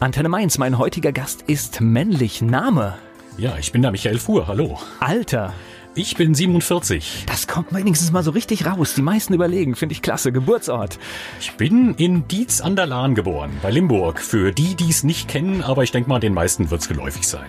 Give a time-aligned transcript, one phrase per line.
[0.00, 2.40] Antenne Mainz, mein heutiger Gast ist männlich.
[2.40, 2.94] Name?
[3.36, 4.78] Ja, ich bin der Michael Fuhr, hallo.
[5.00, 5.52] Alter?
[5.96, 7.24] Ich bin 47.
[7.26, 8.94] Das kommt wenigstens mal so richtig raus.
[8.94, 10.30] Die meisten überlegen, finde ich klasse.
[10.30, 11.00] Geburtsort?
[11.40, 14.20] Ich bin in Dietz an der Lahn geboren, bei Limburg.
[14.20, 17.26] Für die, die es nicht kennen, aber ich denke mal, den meisten wird es geläufig
[17.26, 17.48] sein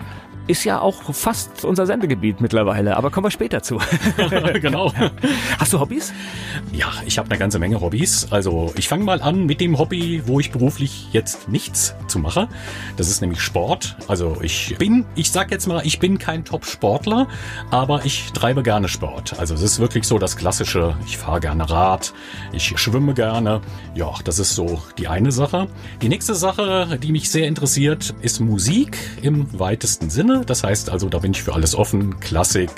[0.50, 3.78] ist ja auch fast unser Sendegebiet mittlerweile, aber kommen wir später zu.
[4.60, 4.92] genau.
[5.58, 6.12] Hast du Hobbys?
[6.72, 8.26] Ja, ich habe eine ganze Menge Hobbys.
[8.32, 12.48] Also ich fange mal an mit dem Hobby, wo ich beruflich jetzt nichts zu mache.
[12.96, 13.96] Das ist nämlich Sport.
[14.08, 17.28] Also ich bin, ich sag jetzt mal, ich bin kein Top-Sportler,
[17.70, 19.38] aber ich treibe gerne Sport.
[19.38, 20.96] Also es ist wirklich so das Klassische.
[21.06, 22.12] Ich fahre gerne Rad,
[22.52, 23.60] ich schwimme gerne.
[23.94, 25.68] Ja, das ist so die eine Sache.
[26.02, 30.39] Die nächste Sache, die mich sehr interessiert, ist Musik im weitesten Sinne.
[30.46, 32.18] Das heißt also, da bin ich für alles offen.
[32.20, 32.70] Klassik,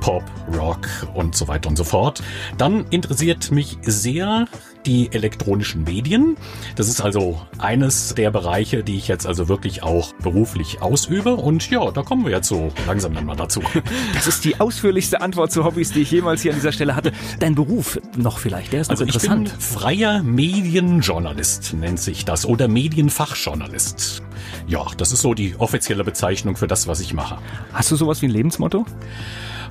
[0.00, 0.24] Pop,
[0.56, 2.22] Rock und so weiter und so fort.
[2.58, 4.46] Dann interessiert mich sehr
[4.86, 6.36] die elektronischen Medien.
[6.76, 11.36] Das ist also eines der Bereiche, die ich jetzt also wirklich auch beruflich ausübe.
[11.36, 13.62] Und ja, da kommen wir jetzt so langsam dann mal dazu.
[14.14, 17.12] Das ist die ausführlichste Antwort zu Hobbys, die ich jemals hier an dieser Stelle hatte.
[17.40, 19.48] Dein Beruf noch vielleicht, der ist also interessant.
[19.48, 24.22] Ich bin freier Medienjournalist, nennt sich das, oder Medienfachjournalist.
[24.66, 27.38] Ja, das ist so die offizielle Bezeichnung für das, was ich mache.
[27.72, 28.86] Hast du sowas wie ein Lebensmotto?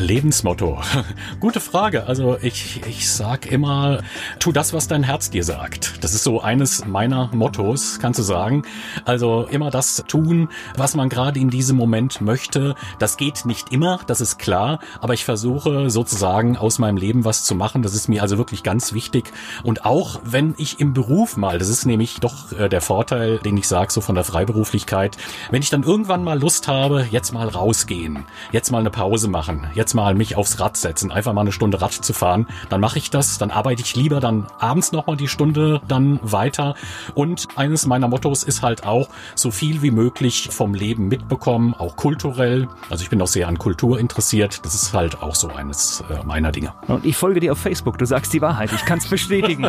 [0.02, 0.82] Lebensmotto.
[1.40, 2.08] Gute Frage.
[2.08, 4.02] Also ich, ich sag immer,
[4.40, 6.04] tu das, was dein Herz dir sagt.
[6.04, 8.64] Das ist so eines meiner Mottos, kannst du sagen.
[9.06, 12.76] Also immer das tun, was man gerade in diesem Moment möchte.
[13.00, 14.80] Das geht nicht immer, das ist klar.
[15.00, 17.84] Aber ich versuche sozusagen aus meinem Leben was zu machen.
[17.84, 19.32] Das ist mir also wirklich ganz wichtig.
[19.64, 23.58] Und auch wenn ich im Beruf mal, das ist nämlich doch äh, der Vorteil, den
[23.58, 25.18] ich sage, so von der Freiberuflichkeit,
[25.52, 29.68] wenn ich dann irgendwann mal Lust habe, jetzt mal rausgehen, jetzt mal eine Pause machen,
[29.76, 32.80] jetzt jetzt mal mich aufs Rad setzen, einfach mal eine Stunde Rad zu fahren, dann
[32.80, 36.76] mache ich das, dann arbeite ich lieber dann abends nochmal die Stunde dann weiter.
[37.14, 41.98] Und eines meiner Mottos ist halt auch, so viel wie möglich vom Leben mitbekommen, auch
[41.98, 42.70] kulturell.
[42.90, 44.64] Also ich bin auch sehr an Kultur interessiert.
[44.64, 46.74] Das ist halt auch so eines äh, meiner Dinge.
[46.88, 49.68] Und ich folge dir auf Facebook, du sagst die Wahrheit, ich kann es bestätigen.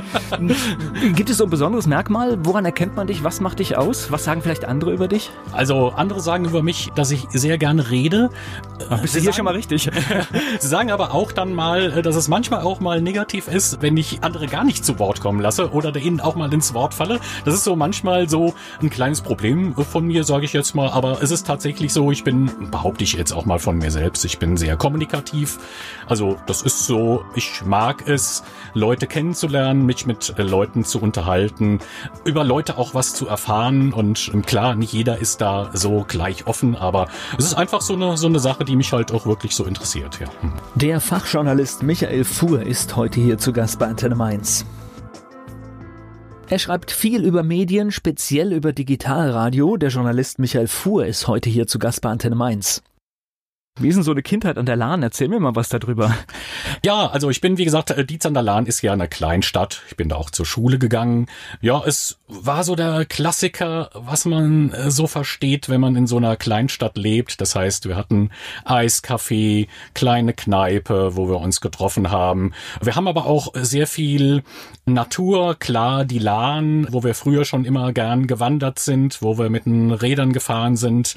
[1.16, 2.38] Gibt es so ein besonderes Merkmal?
[2.44, 3.24] Woran erkennt man dich?
[3.24, 4.12] Was macht dich aus?
[4.12, 5.30] Was sagen vielleicht andere über dich?
[5.50, 8.30] Also andere sagen über mich, dass ich sehr gerne rede.
[8.88, 9.90] Ach, bist du hier schon mal richtig?
[10.60, 13.96] Sie sagen aber auch dann mal, äh, dass es manchmal auch mal negativ ist, wenn
[13.96, 17.20] ich andere gar nicht zu Wort kommen lasse oder ihnen auch mal ins Wort falle.
[17.44, 20.90] Das ist so manchmal so ein kleines Problem von mir, sage ich jetzt mal.
[20.90, 24.24] Aber es ist tatsächlich so, ich bin, behaupte ich jetzt auch mal von mir selbst,
[24.24, 25.58] ich bin sehr kommunikativ.
[26.06, 28.42] Also das ist so, ich mag es,
[28.74, 31.80] Leute kennenzulernen, mich mit äh, Leuten zu unterhalten,
[32.24, 33.92] über Leute auch was zu erfahren.
[33.92, 37.08] Und ähm, klar, nicht jeder ist da so gleich offen, aber
[37.38, 39.91] es ist einfach so eine, so eine Sache, die mich halt auch wirklich so interessiert
[39.92, 40.26] passiert, ja.
[40.40, 40.52] Hm.
[40.74, 44.64] Der Fachjournalist Michael Fuhr ist heute hier zu Gast bei Antenne Mainz.
[46.48, 49.76] Er schreibt viel über Medien, speziell über Digitalradio.
[49.76, 52.82] Der Journalist Michael Fuhr ist heute hier zu Gast bei Antenne Mainz.
[53.80, 55.02] Wie ist denn so eine Kindheit an der Lahn?
[55.02, 56.14] Erzähl mir mal was darüber.
[56.84, 59.82] Ja, also ich bin, wie gesagt, äh, Dietz an der Lahn ist ja eine Kleinstadt.
[59.88, 61.26] Ich bin da auch zur Schule gegangen.
[61.60, 66.16] Ja, es war so der Klassiker, was man äh, so versteht, wenn man in so
[66.16, 67.40] einer Kleinstadt lebt.
[67.40, 68.30] Das heißt, wir hatten
[68.64, 72.52] Eiscafé, kleine Kneipe, wo wir uns getroffen haben.
[72.80, 74.42] Wir haben aber auch sehr viel
[74.84, 79.66] Natur, klar, die Lahn, wo wir früher schon immer gern gewandert sind, wo wir mit
[79.66, 81.14] den Rädern gefahren sind.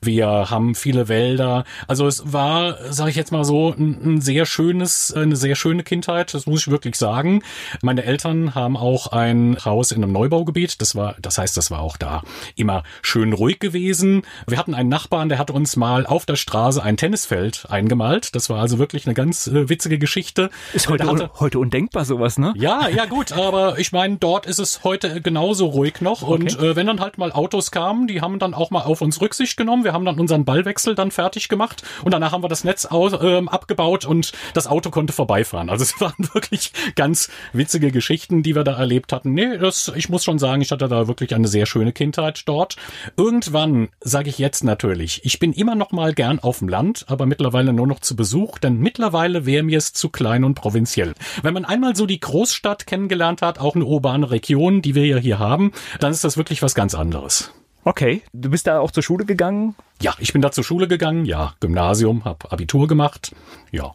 [0.00, 1.64] Wir haben viele Wälder.
[1.90, 5.82] Also es war, sage ich jetzt mal so, ein, ein, sehr schönes, eine sehr schöne
[5.82, 6.32] Kindheit.
[6.34, 7.42] Das muss ich wirklich sagen.
[7.82, 10.80] Meine Eltern haben auch ein Haus in einem Neubaugebiet.
[10.80, 12.22] Das war, das heißt, das war auch da
[12.54, 14.22] immer schön ruhig gewesen.
[14.46, 18.36] Wir hatten einen Nachbarn, der hat uns mal auf der Straße ein Tennisfeld eingemalt.
[18.36, 20.50] Das war also wirklich eine ganz äh, witzige Geschichte.
[20.72, 22.54] Ist heute, hatte, heute undenkbar sowas, ne?
[22.54, 26.22] Ja, ja gut, aber ich meine, dort ist es heute genauso ruhig noch.
[26.22, 26.32] Okay.
[26.34, 29.20] Und äh, wenn dann halt mal Autos kamen, die haben dann auch mal auf uns
[29.20, 29.82] Rücksicht genommen.
[29.82, 33.12] Wir haben dann unseren Ballwechsel dann fertig gemacht und danach haben wir das Netz aus,
[33.20, 35.70] ähm, abgebaut und das Auto konnte vorbeifahren.
[35.70, 39.32] Also es waren wirklich ganz witzige Geschichten, die wir da erlebt hatten.
[39.32, 42.76] Nee, das, ich muss schon sagen, ich hatte da wirklich eine sehr schöne Kindheit dort.
[43.16, 47.26] Irgendwann, sage ich jetzt natürlich, ich bin immer noch mal gern auf dem Land, aber
[47.26, 51.14] mittlerweile nur noch zu Besuch, denn mittlerweile wäre mir es zu klein und provinziell.
[51.42, 55.16] Wenn man einmal so die Großstadt kennengelernt hat, auch eine urbane Region, die wir ja
[55.16, 57.52] hier haben, dann ist das wirklich was ganz anderes.
[57.84, 59.74] Okay, du bist da auch zur Schule gegangen?
[60.02, 63.34] Ja, ich bin da zur Schule gegangen, ja, Gymnasium, hab Abitur gemacht,
[63.70, 63.94] ja,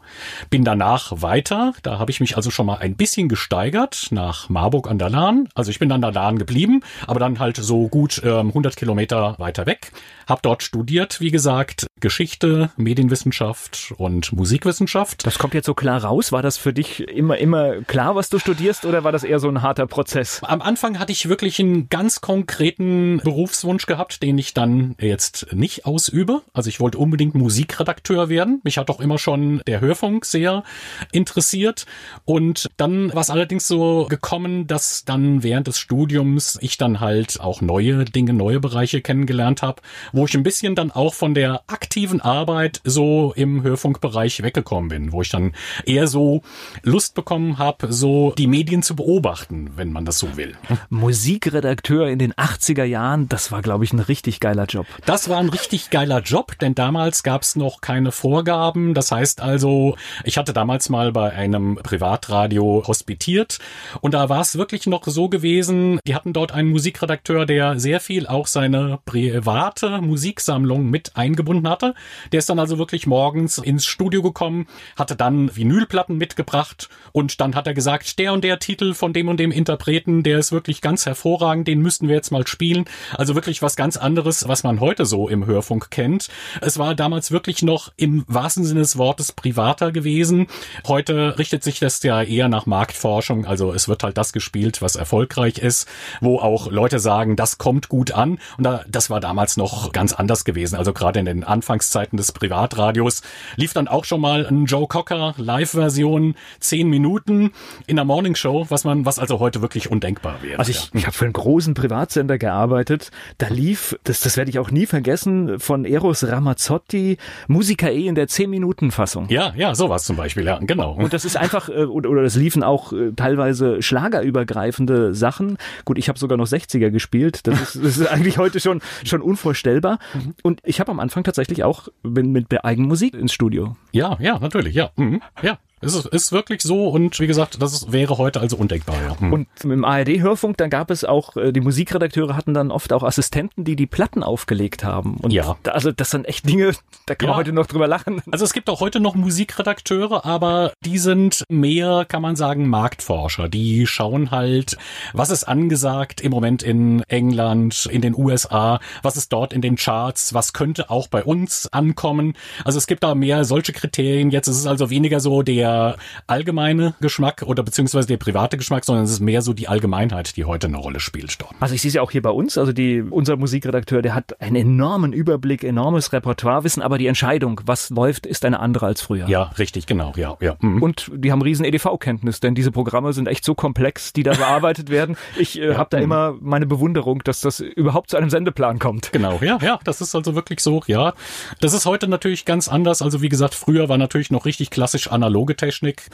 [0.52, 4.88] bin danach weiter, da habe ich mich also schon mal ein bisschen gesteigert nach Marburg
[4.88, 7.88] an der Lahn, also ich bin dann an der Lahn geblieben, aber dann halt so
[7.88, 9.92] gut ähm, 100 Kilometer weiter weg,
[10.28, 15.26] hab dort studiert, wie gesagt, Geschichte, Medienwissenschaft und Musikwissenschaft.
[15.26, 18.38] Das kommt jetzt so klar raus, war das für dich immer, immer klar, was du
[18.38, 20.42] studierst oder war das eher so ein harter Prozess?
[20.44, 25.88] Am Anfang hatte ich wirklich einen ganz konkreten Berufswunsch gehabt, den ich dann jetzt nicht
[25.96, 26.42] ausübe.
[26.54, 28.60] Also ich wollte unbedingt Musikredakteur werden.
[28.64, 30.64] Mich hat auch immer schon der Hörfunk sehr
[31.12, 31.86] interessiert.
[32.26, 37.40] Und dann war es allerdings so gekommen, dass dann während des Studiums ich dann halt
[37.40, 39.82] auch neue Dinge, neue Bereiche kennengelernt habe,
[40.12, 45.12] wo ich ein bisschen dann auch von der aktiven Arbeit so im Hörfunkbereich weggekommen bin,
[45.14, 45.54] wo ich dann
[45.86, 46.42] eher so
[46.84, 50.58] Lust bekommen habe, so die Medien zu beobachten, wenn man das so will.
[50.90, 54.86] Musikredakteur in den 80er Jahren, das war, glaube ich, ein richtig geiler Job.
[55.06, 58.94] Das war ein richtig geiler Job, denn damals gab es noch keine Vorgaben.
[58.94, 63.60] Das heißt also, ich hatte damals mal bei einem Privatradio hospitiert
[64.02, 68.00] und da war es wirklich noch so gewesen, die hatten dort einen Musikredakteur, der sehr
[68.00, 71.94] viel auch seine private Musiksammlung mit eingebunden hatte.
[72.32, 77.56] Der ist dann also wirklich morgens ins Studio gekommen, hatte dann Vinylplatten mitgebracht und dann
[77.56, 80.82] hat er gesagt, der und der Titel von dem und dem Interpreten, der ist wirklich
[80.82, 82.86] ganz hervorragend, den müssten wir jetzt mal spielen.
[83.14, 86.30] Also wirklich was ganz anderes, was man heute so im Hörfunk kennt.
[86.62, 90.48] Es war damals wirklich noch im wahrsten Sinne des Wortes privater gewesen.
[90.88, 93.46] Heute richtet sich das ja eher nach Marktforschung.
[93.46, 95.88] Also es wird halt das gespielt, was erfolgreich ist,
[96.22, 98.40] wo auch Leute sagen, das kommt gut an.
[98.58, 100.76] Und da, das war damals noch ganz anders gewesen.
[100.76, 103.22] Also gerade in den Anfangszeiten des Privatradios
[103.56, 107.52] lief dann auch schon mal ein Joe Cocker Live-Version, zehn Minuten
[107.88, 110.60] in der Morning Show, was man, was also heute wirklich undenkbar wäre.
[110.60, 113.12] Also ich, ich habe für einen großen Privatsender gearbeitet.
[113.38, 117.18] Da lief, das, das werde ich auch nie vergessen, von Eros Ramazzotti
[117.48, 119.28] Musiker E in der 10-Minuten-Fassung.
[119.30, 120.94] Ja, ja, sowas zum Beispiel, ja, genau.
[120.94, 125.58] Und das ist einfach, äh, oder, das liefen auch äh, teilweise schlagerübergreifende Sachen.
[125.86, 127.48] Gut, ich habe sogar noch 60er gespielt.
[127.48, 130.00] Das ist, das ist eigentlich heute schon, schon unvorstellbar.
[130.14, 130.36] Mhm.
[130.44, 133.76] Und ich habe am Anfang tatsächlich auch bin mit Eigenmusik ins Studio.
[133.92, 134.92] Ja, ja, natürlich, ja.
[134.96, 135.22] Mhm.
[135.42, 135.58] Ja,
[135.94, 138.96] ist, ist wirklich so und wie gesagt, das ist, wäre heute also undenkbar.
[139.04, 139.20] Ja.
[139.20, 139.34] Hm.
[139.34, 143.64] Und im ARD-Hörfunk, dann gab es auch, äh, die Musikredakteure hatten dann oft auch Assistenten,
[143.64, 145.18] die die Platten aufgelegt haben.
[145.18, 145.58] Und ja.
[145.64, 146.72] Da, also das sind echt Dinge,
[147.06, 147.34] da kann ja.
[147.34, 148.22] man heute noch drüber lachen.
[148.32, 153.48] Also es gibt auch heute noch Musikredakteure, aber die sind mehr, kann man sagen, Marktforscher.
[153.50, 154.78] Die schauen halt,
[155.14, 159.76] was ist angesagt im Moment in England, in den USA, was ist dort in den
[159.76, 162.34] Charts, was könnte auch bei uns ankommen.
[162.64, 164.32] Also es gibt da mehr solche Kriterien.
[164.32, 168.86] Jetzt ist es also weniger so der der allgemeine Geschmack oder beziehungsweise der private Geschmack,
[168.86, 171.54] sondern es ist mehr so die Allgemeinheit, die heute eine Rolle spielt dort.
[171.60, 174.42] Also ich sehe es ja auch hier bei uns, also die, unser Musikredakteur, der hat
[174.42, 179.28] einen enormen Überblick, enormes Repertoirewissen, aber die Entscheidung, was läuft, ist eine andere als früher.
[179.28, 180.56] Ja, richtig, genau, ja, ja.
[180.62, 180.82] Mhm.
[180.82, 184.90] Und die haben riesen EDV-Kenntnis, denn diese Programme sind echt so komplex, die da bearbeitet
[184.90, 185.18] werden.
[185.38, 186.04] Ich äh, ja, habe da mhm.
[186.04, 189.12] immer meine Bewunderung, dass das überhaupt zu einem Sendeplan kommt.
[189.12, 191.14] Genau, ja, ja, das ist also wirklich so, ja.
[191.62, 193.02] Das ist heute natürlich ganz anders.
[193.02, 196.10] Also wie gesagt, früher war natürlich noch richtig klassisch analoge Technik.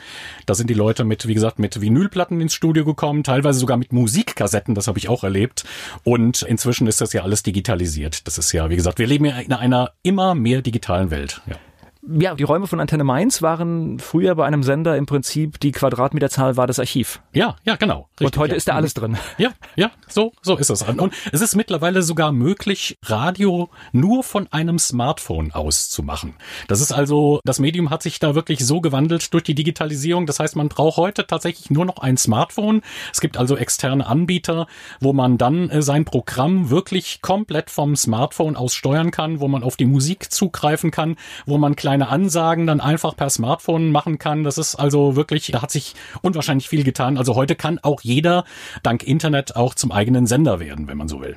[0.46, 3.94] Da sind die Leute mit, wie gesagt, mit Vinylplatten ins Studio gekommen, teilweise sogar mit
[3.94, 5.64] Musikkassetten, das habe ich auch erlebt.
[6.04, 8.28] Und inzwischen ist das ja alles digitalisiert.
[8.28, 11.42] Das ist ja, wie gesagt, wir leben ja in einer immer mehr digitalen Welt.
[11.48, 11.56] Ja
[12.04, 16.58] ja, die Räume von Antenne Mainz waren früher bei einem Sender im Prinzip, die Quadratmeterzahl
[16.58, 17.22] war das Archiv.
[17.32, 18.10] Ja, ja, genau.
[18.20, 18.58] Richtig, und heute ja.
[18.58, 19.18] ist da alles drin.
[19.38, 20.82] Ja, ja, so, so ist es.
[20.82, 26.36] Und es ist mittlerweile sogar möglich, Radio nur von einem Smartphone aus zu machen.
[26.68, 30.26] Das ist also, das Medium hat sich da wirklich so gewandelt durch die Digitalisierung.
[30.26, 32.82] Das heißt, man braucht heute tatsächlich nur noch ein Smartphone.
[33.14, 34.68] Es gibt also externe Anbieter,
[35.00, 39.64] wo man dann äh, sein Programm wirklich komplett vom Smartphone aus steuern kann, wo man
[39.64, 44.18] auf die Musik zugreifen kann, wo man kleine kleine Ansagen dann einfach per Smartphone machen
[44.18, 44.46] kann.
[44.46, 47.18] Das ist also wirklich, da hat sich unwahrscheinlich viel getan.
[47.18, 48.46] Also heute kann auch jeder
[48.82, 51.36] dank Internet auch zum eigenen Sender werden, wenn man so will.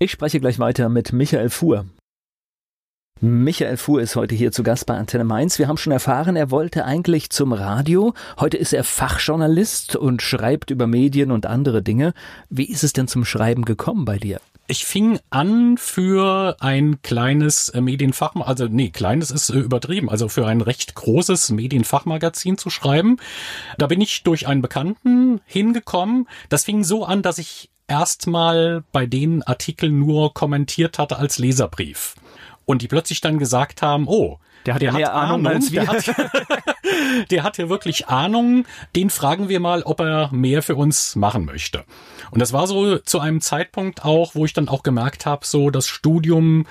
[0.00, 1.84] Ich spreche gleich weiter mit Michael Fuhr.
[3.20, 5.60] Michael Fuhr ist heute hier zu Gast bei Antenne Mainz.
[5.60, 8.12] Wir haben schon erfahren, er wollte eigentlich zum Radio.
[8.40, 12.12] Heute ist er Fachjournalist und schreibt über Medien und andere Dinge.
[12.50, 14.40] Wie ist es denn zum Schreiben gekommen bei dir?
[14.68, 20.28] Ich fing an für ein kleines äh, Medienfach, also nee, kleines ist äh, übertrieben, also
[20.28, 23.16] für ein recht großes Medienfachmagazin zu schreiben.
[23.76, 26.28] Da bin ich durch einen Bekannten hingekommen.
[26.48, 32.14] Das fing so an, dass ich erstmal bei den Artikeln nur kommentiert hatte als Leserbrief.
[32.64, 35.86] Und die plötzlich dann gesagt haben, oh, der hat ja mehr Ahnung, Ahnung als wir.
[35.86, 36.04] Hat,
[37.30, 38.64] der hat ja wirklich Ahnung.
[38.94, 41.84] Den fragen wir mal, ob er mehr für uns machen möchte.
[42.30, 45.70] Und das war so zu einem Zeitpunkt auch, wo ich dann auch gemerkt habe, so
[45.70, 46.66] das Studium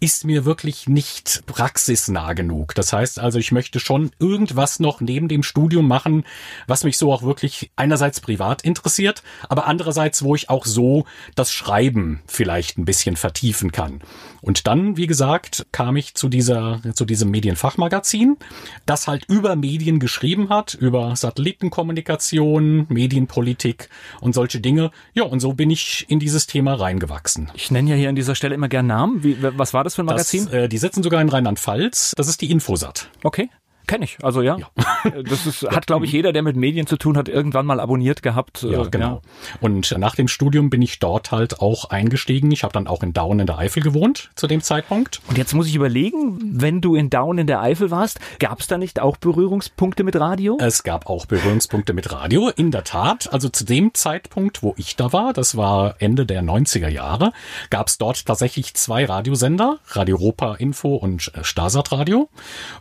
[0.00, 2.74] ist mir wirklich nicht praxisnah genug.
[2.74, 6.24] Das heißt also, ich möchte schon irgendwas noch neben dem Studium machen,
[6.66, 11.52] was mich so auch wirklich einerseits privat interessiert, aber andererseits, wo ich auch so das
[11.52, 14.00] Schreiben vielleicht ein bisschen vertiefen kann.
[14.44, 18.36] Und dann, wie gesagt, kam ich zu dieser, zu diesem Medienfachmagazin,
[18.84, 23.88] das halt über Medien geschrieben hat, über Satellitenkommunikation, Medienpolitik
[24.20, 24.90] und solche Dinge.
[25.14, 27.50] Ja, und so bin ich in dieses Thema reingewachsen.
[27.54, 29.24] Ich nenne ja hier an dieser Stelle immer gern Namen.
[29.24, 30.44] Wie, was war das für ein Magazin?
[30.44, 32.12] Das, äh, die sitzen sogar in Rheinland-Pfalz.
[32.14, 33.08] Das ist die Infosat.
[33.22, 33.48] Okay.
[33.86, 34.56] Kenne ich, also ja.
[34.56, 35.22] ja.
[35.22, 38.22] Das ist, hat, glaube ich, jeder, der mit Medien zu tun hat, irgendwann mal abonniert
[38.22, 38.62] gehabt.
[38.62, 39.22] Ja, äh, genau.
[39.22, 39.58] Ja.
[39.60, 42.50] Und nach dem Studium bin ich dort halt auch eingestiegen.
[42.50, 45.20] Ich habe dann auch in Daun in der Eifel gewohnt zu dem Zeitpunkt.
[45.28, 48.66] Und jetzt muss ich überlegen, wenn du in Daun in der Eifel warst, gab es
[48.66, 50.58] da nicht auch Berührungspunkte mit Radio?
[50.60, 53.32] Es gab auch Berührungspunkte mit Radio, in der Tat.
[53.32, 57.32] Also zu dem Zeitpunkt, wo ich da war, das war Ende der 90er Jahre,
[57.70, 62.28] gab es dort tatsächlich zwei Radiosender, Radio Europa Info und äh, Stasat Radio.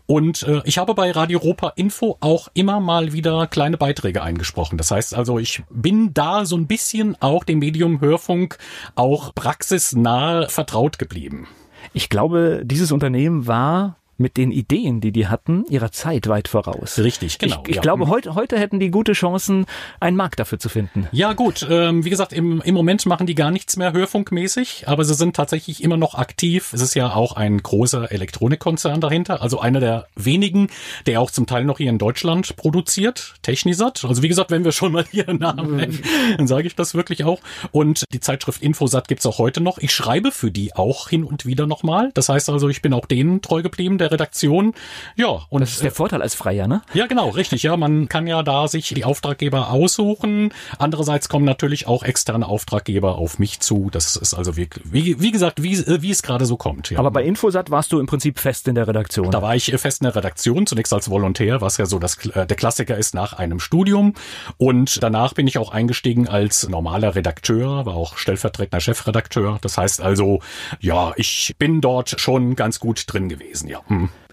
[0.06, 4.22] Und äh, ich habe habe bei Radio Europa Info auch immer mal wieder kleine Beiträge
[4.22, 4.78] eingesprochen.
[4.78, 8.60] Das heißt also, ich bin da so ein bisschen auch dem Medium Hörfunk
[8.94, 11.48] auch praxisnah vertraut geblieben.
[11.94, 17.00] Ich glaube, dieses Unternehmen war mit den Ideen, die die hatten, ihrer Zeit weit voraus.
[17.00, 17.62] Richtig, genau.
[17.64, 17.82] Ich, ich ja.
[17.82, 19.66] glaube, heute, heute hätten die gute Chancen,
[20.00, 21.08] einen Markt dafür zu finden.
[21.12, 21.66] Ja, gut.
[21.70, 25.36] Ähm, wie gesagt, im, im Moment machen die gar nichts mehr hörfunkmäßig, aber sie sind
[25.36, 26.74] tatsächlich immer noch aktiv.
[26.74, 30.68] Es ist ja auch ein großer Elektronikkonzern dahinter, also einer der wenigen,
[31.06, 34.06] der auch zum Teil noch hier in Deutschland produziert, Technisat.
[34.06, 36.00] Also wie gesagt, wenn wir schon mal hier einen Namen nennen,
[36.38, 37.40] dann sage ich das wirklich auch.
[37.72, 39.78] Und die Zeitschrift Infosat gibt's auch heute noch.
[39.78, 42.12] Ich schreibe für die auch hin und wieder nochmal.
[42.14, 44.74] Das heißt also, ich bin auch denen treu geblieben, der Redaktion.
[45.16, 46.82] Ja, und das ist der Vorteil als Freier, ne?
[46.94, 47.64] Ja, genau, richtig.
[47.64, 50.54] Ja, man kann ja da sich die Auftraggeber aussuchen.
[50.78, 53.90] Andererseits kommen natürlich auch externe Auftraggeber auf mich zu.
[53.92, 56.90] Das ist also wie, wie, wie gesagt, wie, wie es gerade so kommt.
[56.90, 57.00] Ja.
[57.00, 59.32] Aber bei Infosat warst du im Prinzip fest in der Redaktion.
[59.32, 62.46] Da war ich fest in der Redaktion, zunächst als Volontär, was ja so das, äh,
[62.46, 64.14] der Klassiker ist nach einem Studium.
[64.58, 69.60] Und danach bin ich auch eingestiegen als normaler Redakteur, war auch stellvertretender Chefredakteur.
[69.62, 70.42] Das heißt also,
[70.80, 73.80] ja, ich bin dort schon ganz gut drin gewesen, ja.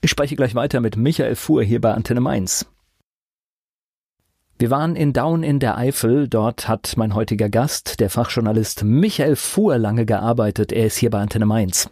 [0.03, 2.67] Ich spreche gleich weiter mit Michael Fuhr hier bei Antenne Mainz.
[4.59, 6.27] Wir waren in Daun in der Eifel.
[6.27, 10.73] Dort hat mein heutiger Gast, der Fachjournalist Michael Fuhr, lange gearbeitet.
[10.73, 11.91] Er ist hier bei Antenne Mainz.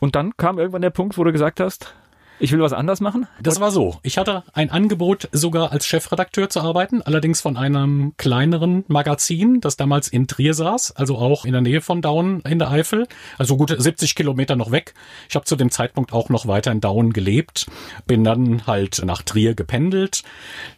[0.00, 1.94] Und dann kam irgendwann der Punkt, wo du gesagt hast,
[2.38, 3.26] ich will was anders machen?
[3.40, 3.98] Das war so.
[4.02, 9.76] Ich hatte ein Angebot, sogar als Chefredakteur zu arbeiten, allerdings von einem kleineren Magazin, das
[9.76, 13.06] damals in Trier saß, also auch in der Nähe von Daun in der Eifel,
[13.38, 14.94] also gute 70 Kilometer noch weg.
[15.28, 17.66] Ich habe zu dem Zeitpunkt auch noch weiter in Daun gelebt,
[18.06, 20.22] bin dann halt nach Trier gependelt.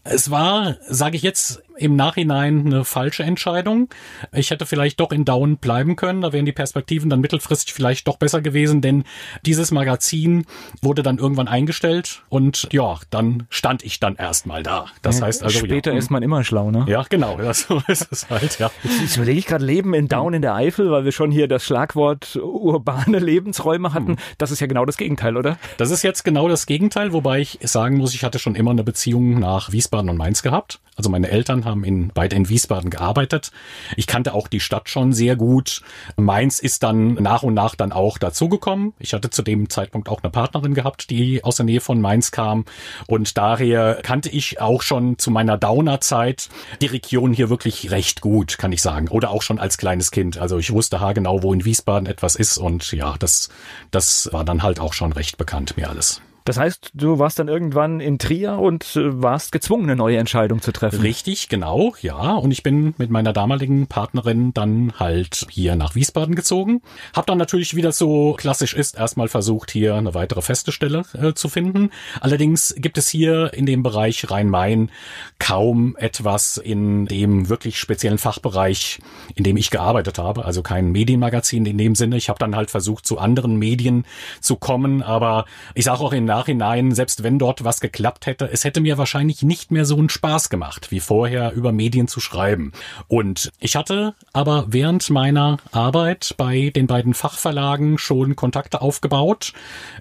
[0.04, 3.88] Es war, sage ich jetzt im Nachhinein eine falsche Entscheidung.
[4.32, 6.20] Ich hätte vielleicht doch in Down bleiben können.
[6.20, 9.04] Da wären die Perspektiven dann mittelfristig vielleicht doch besser gewesen, denn
[9.44, 10.44] dieses Magazin
[10.82, 14.86] wurde dann irgendwann eingestellt und ja, dann stand ich dann erstmal da.
[15.02, 16.84] Das ja, heißt also später ja, ist man immer schlau, ne?
[16.88, 17.38] Ja, genau.
[17.40, 18.58] Ja, so ist es halt.
[18.58, 18.70] Ja.
[19.00, 21.64] Jetzt, überlege ich gerade Leben in Down in der Eifel, weil wir schon hier das
[21.64, 24.12] Schlagwort urbane Lebensräume hatten.
[24.12, 24.18] Hm.
[24.38, 25.58] Das ist ja genau das Gegenteil, oder?
[25.76, 28.84] Das ist jetzt genau das Gegenteil, wobei ich sagen muss, ich hatte schon immer eine
[28.84, 30.80] Beziehung nach Wiesbaden und Mainz gehabt.
[30.96, 33.50] Also meine Eltern haben in, beide in Wiesbaden gearbeitet.
[33.96, 35.82] Ich kannte auch die Stadt schon sehr gut.
[36.16, 38.94] Mainz ist dann nach und nach dann auch dazugekommen.
[38.98, 42.30] Ich hatte zu dem Zeitpunkt auch eine Partnerin gehabt, die aus der Nähe von Mainz
[42.30, 42.64] kam.
[43.06, 46.48] Und daher kannte ich auch schon zu meiner Downer-Zeit
[46.80, 49.08] die Region hier wirklich recht gut, kann ich sagen.
[49.08, 50.38] Oder auch schon als kleines Kind.
[50.38, 52.58] Also ich wusste haargenau, wo in Wiesbaden etwas ist.
[52.58, 53.48] Und ja, das,
[53.90, 56.22] das war dann halt auch schon recht bekannt, mir alles.
[56.48, 60.62] Das heißt, du warst dann irgendwann in Trier und äh, warst gezwungen, eine neue Entscheidung
[60.62, 61.02] zu treffen.
[61.02, 62.36] Richtig, genau, ja.
[62.36, 66.80] Und ich bin mit meiner damaligen Partnerin dann halt hier nach Wiesbaden gezogen.
[67.12, 71.02] Hab dann natürlich, wie das so klassisch ist, erstmal versucht, hier eine weitere feste Stelle
[71.12, 71.90] äh, zu finden.
[72.18, 74.90] Allerdings gibt es hier in dem Bereich Rhein-Main
[75.38, 79.00] kaum etwas in dem wirklich speziellen Fachbereich,
[79.34, 80.46] in dem ich gearbeitet habe.
[80.46, 82.16] Also kein Medienmagazin in dem Sinne.
[82.16, 84.06] Ich habe dann halt versucht, zu anderen Medien
[84.40, 85.02] zu kommen.
[85.02, 88.96] Aber ich sage auch in Nachhinein, selbst wenn dort was geklappt hätte, es hätte mir
[88.96, 92.70] wahrscheinlich nicht mehr so einen Spaß gemacht, wie vorher über Medien zu schreiben.
[93.08, 99.52] Und ich hatte aber während meiner Arbeit bei den beiden Fachverlagen schon Kontakte aufgebaut,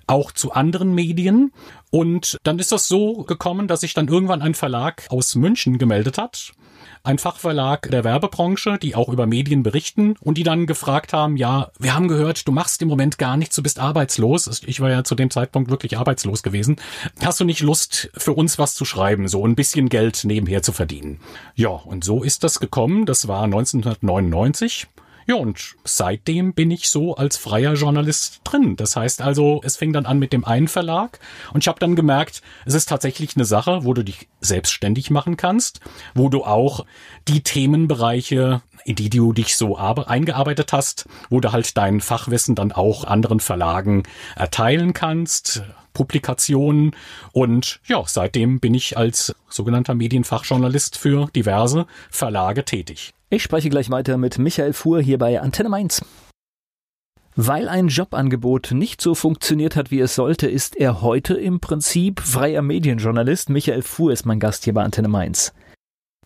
[0.06, 1.52] auch zu anderen Medien.
[1.90, 6.20] Und dann ist das so gekommen, dass sich dann irgendwann ein Verlag aus München gemeldet
[6.20, 6.54] hat
[7.08, 11.72] ein Fachverlag der Werbebranche, die auch über Medien berichten und die dann gefragt haben, ja,
[11.80, 14.62] wir haben gehört, du machst im Moment gar nichts, du bist arbeitslos.
[14.66, 16.76] Ich war ja zu dem Zeitpunkt wirklich arbeitslos gewesen.
[17.24, 20.74] Hast du nicht Lust, für uns was zu schreiben, so ein bisschen Geld nebenher zu
[20.74, 21.22] verdienen?
[21.56, 23.06] Ja, und so ist das gekommen.
[23.06, 24.88] Das war 1999.
[25.28, 28.78] Ja, und seitdem bin ich so als freier Journalist drin.
[28.78, 31.20] Das heißt also, es fing dann an mit dem einen Verlag
[31.54, 35.36] und ich habe dann gemerkt, es ist tatsächlich eine Sache, wo du dich selbstständig machen
[35.36, 35.82] kannst,
[36.16, 36.86] wo du auch
[37.28, 42.72] die Themenbereiche, in die du dich so eingearbeitet hast, wo du halt dein Fachwissen dann
[42.72, 44.04] auch anderen Verlagen
[44.38, 46.96] erteilen kannst, Publikationen
[47.34, 53.14] und ja, seitdem bin ich als sogenannter Medienfachjournalist für diverse Verlage tätig.
[53.30, 56.02] Ich spreche gleich weiter mit Michael Fuhr hier bei Antenne Mainz.
[57.36, 62.22] Weil ein Jobangebot nicht so funktioniert hat, wie es sollte, ist er heute im Prinzip
[62.22, 63.50] freier Medienjournalist.
[63.50, 65.54] Michael Fuhr ist mein Gast hier bei Antenne Mainz.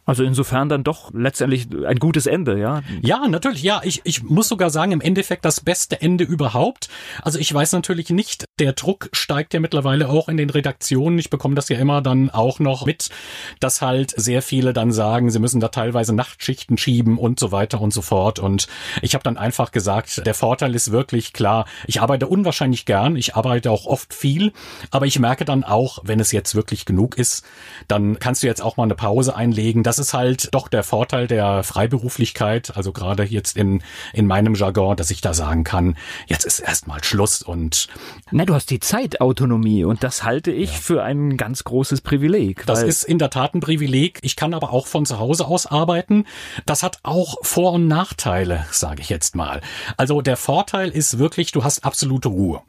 [0.05, 2.81] Also insofern dann doch letztendlich ein gutes Ende, ja?
[3.01, 3.81] Ja, natürlich, ja.
[3.83, 6.89] Ich, ich muss sogar sagen, im Endeffekt das beste Ende überhaupt.
[7.21, 11.19] Also ich weiß natürlich nicht, der Druck steigt ja mittlerweile auch in den Redaktionen.
[11.19, 13.09] Ich bekomme das ja immer dann auch noch mit,
[13.59, 17.79] dass halt sehr viele dann sagen, sie müssen da teilweise Nachtschichten schieben und so weiter
[17.79, 18.39] und so fort.
[18.39, 18.67] Und
[19.03, 23.35] ich habe dann einfach gesagt, der Vorteil ist wirklich klar, ich arbeite unwahrscheinlich gern, ich
[23.35, 24.51] arbeite auch oft viel,
[24.89, 27.45] aber ich merke dann auch, wenn es jetzt wirklich genug ist,
[27.87, 29.83] dann kannst du jetzt auch mal eine Pause einlegen.
[29.91, 33.83] Das ist halt doch der Vorteil der Freiberuflichkeit, also gerade jetzt in,
[34.13, 37.89] in meinem Jargon, dass ich da sagen kann, jetzt ist erstmal Schluss und.
[38.31, 40.77] Na, du hast die Zeitautonomie und das halte ich ja.
[40.77, 42.65] für ein ganz großes Privileg.
[42.67, 44.19] Das ist in der Tat ein Privileg.
[44.21, 46.25] Ich kann aber auch von zu Hause aus arbeiten.
[46.65, 49.59] Das hat auch Vor- und Nachteile, sage ich jetzt mal.
[49.97, 52.61] Also der Vorteil ist wirklich, du hast absolute Ruhe.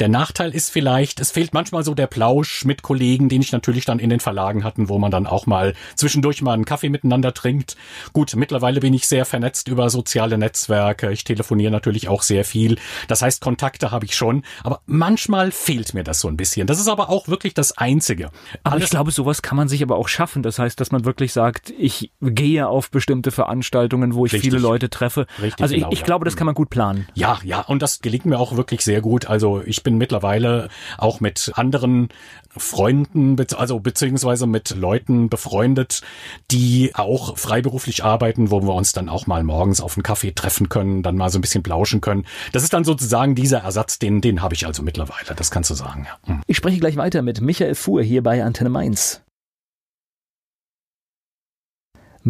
[0.00, 3.84] Der Nachteil ist vielleicht, es fehlt manchmal so der Plausch mit Kollegen, den ich natürlich
[3.84, 7.34] dann in den Verlagen hatten, wo man dann auch mal zwischendurch mal einen Kaffee miteinander
[7.34, 7.76] trinkt.
[8.12, 11.10] Gut, mittlerweile bin ich sehr vernetzt über soziale Netzwerke.
[11.12, 12.78] Ich telefoniere natürlich auch sehr viel.
[13.08, 16.66] Das heißt, Kontakte habe ich schon, aber manchmal fehlt mir das so ein bisschen.
[16.66, 18.30] Das ist aber auch wirklich das Einzige.
[18.62, 20.42] Aber Alles ich glaube, sowas kann man sich aber auch schaffen.
[20.42, 24.50] Das heißt, dass man wirklich sagt, ich gehe auf bestimmte Veranstaltungen, wo ich Richtig.
[24.50, 25.26] viele Leute treffe.
[25.40, 26.04] Richtig, also ich, genau, ich ja.
[26.04, 27.06] glaube, das kann man gut planen.
[27.14, 29.26] Ja, ja, und das gelingt mir auch wirklich sehr gut.
[29.26, 32.08] Also ich bin mittlerweile auch mit anderen
[32.56, 36.02] Freunden, also beziehungsweise mit Leuten befreundet,
[36.50, 40.68] die auch freiberuflich arbeiten, wo wir uns dann auch mal morgens auf einen Kaffee treffen
[40.68, 42.26] können, dann mal so ein bisschen plauschen können.
[42.52, 45.74] Das ist dann sozusagen dieser Ersatz, den, den habe ich also mittlerweile, das kannst du
[45.74, 46.06] sagen.
[46.06, 46.34] Ja.
[46.34, 46.42] Hm.
[46.46, 49.22] Ich spreche gleich weiter mit Michael Fuhr hier bei Antenne Mainz.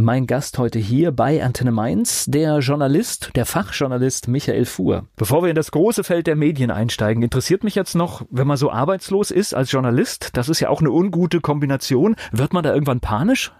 [0.01, 5.09] Mein Gast heute hier bei Antenne Mainz, der Journalist, der Fachjournalist Michael Fuhr.
[5.17, 8.57] Bevor wir in das große Feld der Medien einsteigen, interessiert mich jetzt noch, wenn man
[8.57, 12.73] so arbeitslos ist als Journalist, das ist ja auch eine ungute Kombination, wird man da
[12.73, 13.51] irgendwann panisch?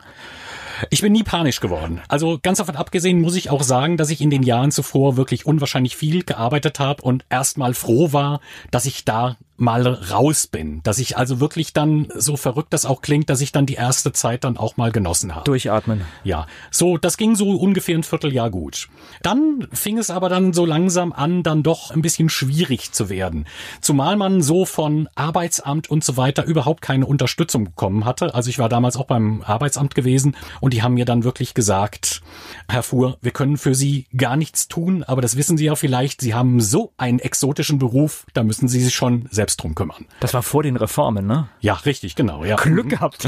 [0.91, 2.03] Ich bin nie panisch geworden.
[2.07, 5.45] Also ganz davon abgesehen muss ich auch sagen, dass ich in den Jahren zuvor wirklich
[5.45, 10.81] unwahrscheinlich viel gearbeitet habe und erstmal froh war, dass ich da mal raus bin.
[10.85, 14.13] Dass ich also wirklich dann, so verrückt das auch klingt, dass ich dann die erste
[14.13, 15.45] Zeit dann auch mal genossen habe.
[15.45, 16.03] Durchatmen.
[16.25, 16.47] Ja.
[16.71, 18.89] So, das ging so ungefähr ein Vierteljahr gut.
[19.23, 23.47] Dann fing es aber dann so langsam an, dann doch ein bisschen schwierig zu werden.
[23.81, 28.35] Zumal man so von Arbeitsamt und so weiter überhaupt keine Unterstützung bekommen hatte.
[28.35, 32.23] Also ich war damals auch beim Arbeitsamt gewesen und die haben mir dann wirklich gesagt,
[32.69, 36.21] Herr Fuhr, wir können für Sie gar nichts tun, aber das wissen Sie ja vielleicht,
[36.21, 40.05] Sie haben so einen exotischen Beruf, da müssen Sie sich schon selbst selbst drum kümmern.
[40.21, 41.49] Das war vor den Reformen, ne?
[41.61, 42.45] Ja, richtig, genau.
[42.45, 42.57] Ja.
[42.57, 43.27] Glück gehabt.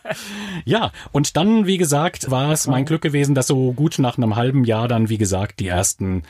[0.64, 4.36] ja, und dann, wie gesagt, war es mein Glück gewesen, dass so gut nach einem
[4.36, 6.22] halben Jahr dann, wie gesagt, die ersten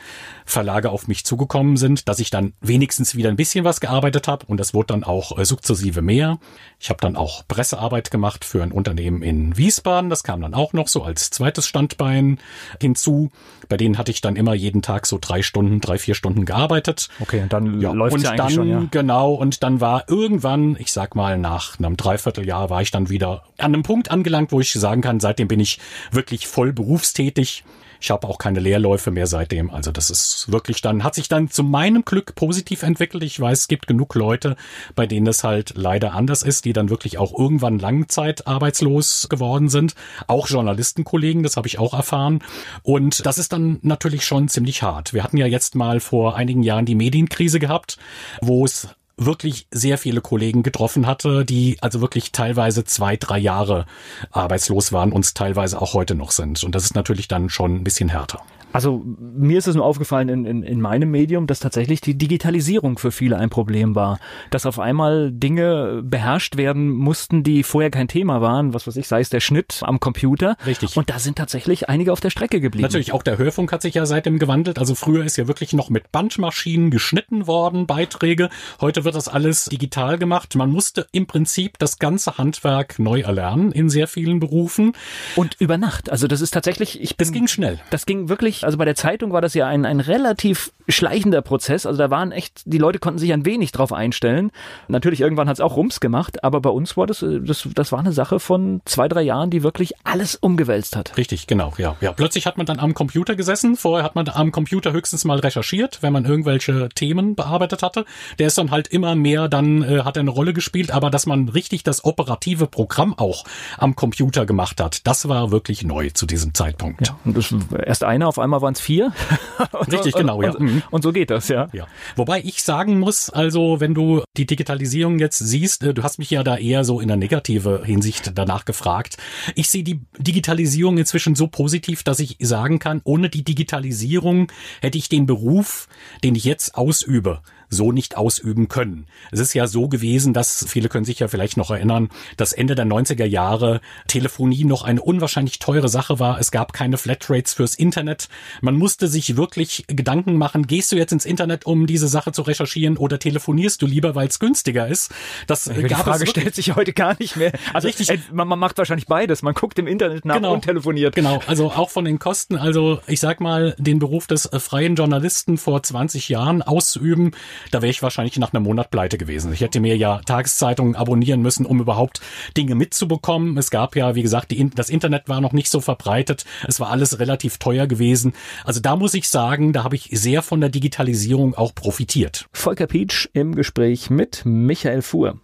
[0.51, 4.47] Verlage auf mich zugekommen sind, dass ich dann wenigstens wieder ein bisschen was gearbeitet habe
[4.47, 6.39] und das wurde dann auch äh, sukzessive mehr.
[6.79, 10.11] Ich habe dann auch Pressearbeit gemacht für ein Unternehmen in Wiesbaden.
[10.11, 12.39] Das kam dann auch noch so als zweites Standbein
[12.81, 13.31] hinzu.
[13.69, 17.09] Bei denen hatte ich dann immer jeden Tag so drei Stunden, drei, vier Stunden gearbeitet.
[17.21, 18.87] Okay, und dann ja, läuft ja dann, schon, ja.
[18.91, 23.45] Genau, und dann war irgendwann, ich sag mal, nach einem Dreivierteljahr war ich dann wieder
[23.59, 25.79] an einem Punkt angelangt, wo ich sagen kann, seitdem bin ich
[26.11, 27.65] wirklich voll berufstätig.
[28.01, 29.71] Ich habe auch keine Leerläufe mehr seitdem.
[29.71, 33.23] Also das ist wirklich dann, hat sich dann zu meinem Glück positiv entwickelt.
[33.23, 34.57] Ich weiß, es gibt genug Leute,
[34.95, 39.69] bei denen es halt leider anders ist, die dann wirklich auch irgendwann Langzeit arbeitslos geworden
[39.69, 39.95] sind.
[40.27, 42.43] Auch Journalistenkollegen, das habe ich auch erfahren.
[42.83, 45.13] Und das ist dann natürlich schon ziemlich hart.
[45.13, 47.99] Wir hatten ja jetzt mal vor einigen Jahren die Medienkrise gehabt,
[48.41, 48.89] wo es
[49.20, 53.87] wirklich sehr viele Kollegen getroffen hatte, die also wirklich teilweise zwei, drei Jahre
[54.30, 56.64] arbeitslos waren und teilweise auch heute noch sind.
[56.64, 58.42] Und das ist natürlich dann schon ein bisschen härter.
[58.72, 62.98] Also mir ist es nur aufgefallen in, in, in meinem Medium, dass tatsächlich die Digitalisierung
[62.98, 64.18] für viele ein Problem war.
[64.50, 69.09] Dass auf einmal Dinge beherrscht werden mussten, die vorher kein Thema waren, was weiß ich,
[69.09, 70.56] sei es der Schnitt am Computer.
[70.66, 70.96] Richtig.
[70.96, 72.83] Und da sind tatsächlich einige auf der Strecke geblieben.
[72.83, 74.78] Natürlich, auch der Hörfunk hat sich ja seitdem gewandelt.
[74.78, 78.50] Also früher ist ja wirklich noch mit Bandmaschinen geschnitten worden, Beiträge.
[78.80, 80.54] Heute wird das alles digital gemacht.
[80.54, 84.92] Man musste im Prinzip das ganze Handwerk neu erlernen in sehr vielen Berufen.
[85.37, 86.11] Und über Nacht.
[86.11, 87.80] Also das ist tatsächlich, ich bin, Das ging schnell.
[87.90, 91.87] Das ging wirklich, also bei der Zeitung war das ja ein, ein relativ schleichender Prozess.
[91.87, 94.51] Also da waren echt, die Leute konnten sich ein wenig drauf einstellen.
[94.88, 97.92] Natürlich irgendwann hat es auch Rums gemacht, aber bei uns war das, äh, das, das
[97.92, 101.16] war eine Sache von zwei, drei Jahren, die wirklich alles umgewälzt hat.
[101.16, 101.96] Richtig, genau, ja.
[102.01, 102.12] ja.
[102.12, 103.77] Plötzlich hat man dann am Computer gesessen.
[103.77, 108.05] Vorher hat man am Computer höchstens mal recherchiert, wenn man irgendwelche Themen bearbeitet hatte.
[108.38, 111.27] Der ist dann halt immer mehr, dann äh, hat er eine Rolle gespielt, aber dass
[111.27, 113.44] man richtig das operative Programm auch
[113.79, 117.09] am Computer gemacht hat, das war wirklich neu zu diesem Zeitpunkt.
[117.09, 119.13] Ja, und das, erst einer, auf einmal waren es vier.
[119.93, 120.51] Richtig, genau, ja.
[120.51, 121.69] Und, und, und so geht das, ja.
[121.73, 121.87] Ja.
[122.17, 126.31] Wobei ich sagen muss, also wenn du die Digitalisierung jetzt siehst, äh, du hast mich
[126.31, 129.17] ja da eher so in der negative Hinsicht danach gefragt.
[129.55, 134.99] Ich sehe die Digitalisierung inzwischen so positiv, dass ich sagen kann, ohne die Digitalisierung hätte
[134.99, 135.89] ich den Beruf,
[136.25, 139.06] den ich jetzt ausübe, so nicht ausüben können.
[139.30, 142.74] Es ist ja so gewesen, dass viele können sich ja vielleicht noch erinnern, dass Ende
[142.74, 146.38] der 90er Jahre Telefonie noch eine unwahrscheinlich teure Sache war.
[146.40, 148.28] Es gab keine Flatrates fürs Internet.
[148.61, 152.42] Man musste sich wirklich Gedanken machen, gehst du jetzt ins Internet, um diese Sache zu
[152.42, 155.12] recherchieren oder telefonierst du lieber, weil es günstiger ist?
[155.46, 157.52] Das ja, die Frage stellt sich heute gar nicht mehr.
[157.72, 158.33] Also Richtig.
[158.33, 159.42] Man, man, macht wahrscheinlich beides.
[159.42, 160.54] Man guckt im Internet nach genau.
[160.54, 161.14] und telefoniert.
[161.14, 162.56] Genau, also auch von den Kosten.
[162.56, 167.33] Also ich sag mal, den Beruf des äh, freien Journalisten vor 20 Jahren auszuüben,
[167.70, 169.53] da wäre ich wahrscheinlich nach einem Monat pleite gewesen.
[169.53, 172.20] Ich hätte mir ja Tageszeitungen abonnieren müssen, um überhaupt
[172.57, 173.57] Dinge mitzubekommen.
[173.59, 176.44] Es gab ja, wie gesagt, die, das Internet war noch nicht so verbreitet.
[176.66, 178.33] Es war alles relativ teuer gewesen.
[178.64, 182.46] Also da muss ich sagen, da habe ich sehr von der Digitalisierung auch profitiert.
[182.53, 185.40] Volker Pietsch im Gespräch mit Michael Fuhr.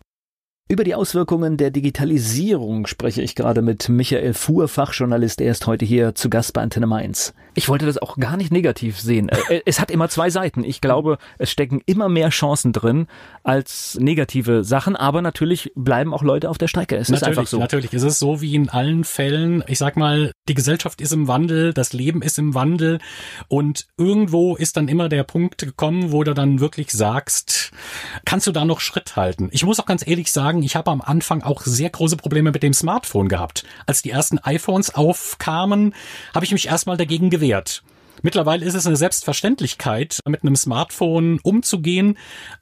[0.68, 5.40] Über die Auswirkungen der Digitalisierung spreche ich gerade mit Michael Fuhr, Fachjournalist.
[5.40, 7.34] Er ist heute hier zu Gast bei Antenne Mainz.
[7.54, 9.30] Ich wollte das auch gar nicht negativ sehen.
[9.48, 10.64] Äh, es hat immer zwei Seiten.
[10.64, 13.06] Ich glaube, es stecken immer mehr Chancen drin
[13.44, 16.96] als negative Sachen, aber natürlich bleiben auch Leute auf der Strecke.
[16.96, 17.58] Es natürlich, ist einfach so.
[17.58, 19.62] Natürlich, es ist so wie in allen Fällen.
[19.68, 22.98] Ich sag mal, die Gesellschaft ist im Wandel, das Leben ist im Wandel
[23.48, 27.70] und irgendwo ist dann immer der Punkt gekommen, wo du dann wirklich sagst,
[28.24, 29.48] kannst du da noch Schritt halten?
[29.52, 32.62] Ich muss auch ganz ehrlich sagen, ich habe am Anfang auch sehr große Probleme mit
[32.62, 33.64] dem Smartphone gehabt.
[33.86, 35.94] Als die ersten iPhones aufkamen,
[36.34, 37.82] habe ich mich erstmal dagegen gewehrt.
[38.22, 42.16] Mittlerweile ist es eine Selbstverständlichkeit, mit einem Smartphone umzugehen.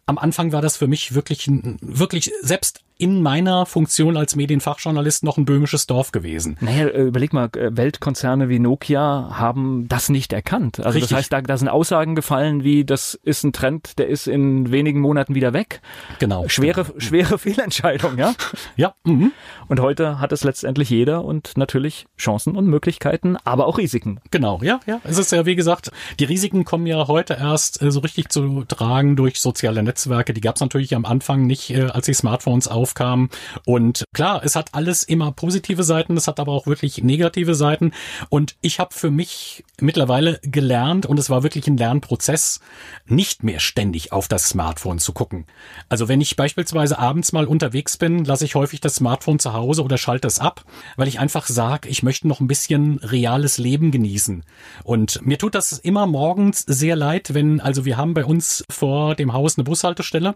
[0.07, 1.49] Am Anfang war das für mich wirklich,
[1.81, 6.57] wirklich selbst in meiner Funktion als Medienfachjournalist noch ein böhmisches Dorf gewesen.
[6.61, 10.79] Naja, äh, überleg mal, äh, Weltkonzerne wie Nokia haben das nicht erkannt.
[10.79, 11.11] Also Richtig.
[11.11, 14.71] das heißt, da, da sind Aussagen gefallen wie, das ist ein Trend, der ist in
[14.71, 15.81] wenigen Monaten wieder weg.
[16.21, 16.47] Genau.
[16.49, 17.01] Schwere, genau.
[17.01, 18.33] schwere Fehlentscheidung, ja?
[18.77, 18.95] Ja.
[19.03, 19.33] Mhm.
[19.67, 24.21] Und heute hat es letztendlich jeder und natürlich Chancen und Möglichkeiten, aber auch Risiken.
[24.31, 25.01] Genau, ja, ja.
[25.03, 28.65] Es ist ja, wie gesagt, die Risiken kommen ja heute erst äh, so richtig zu
[28.69, 30.33] tragen durch soziale Netzwerke.
[30.33, 33.31] Die gab es natürlich am Anfang nicht, als die Smartphones auf aufkam.
[33.65, 37.93] Und klar, es hat alles immer positive Seiten, es hat aber auch wirklich negative Seiten.
[38.29, 42.61] Und ich habe für mich mittlerweile gelernt, und es war wirklich ein Lernprozess,
[43.07, 45.47] nicht mehr ständig auf das Smartphone zu gucken.
[45.89, 49.83] Also wenn ich beispielsweise abends mal unterwegs bin, lasse ich häufig das Smartphone zu Hause
[49.83, 50.65] oder schalte es ab,
[50.97, 54.45] weil ich einfach sage, ich möchte noch ein bisschen reales Leben genießen.
[54.83, 59.15] Und mir tut das immer morgens sehr leid, wenn, also wir haben bei uns vor
[59.15, 60.35] dem Haus eine Bushaltestelle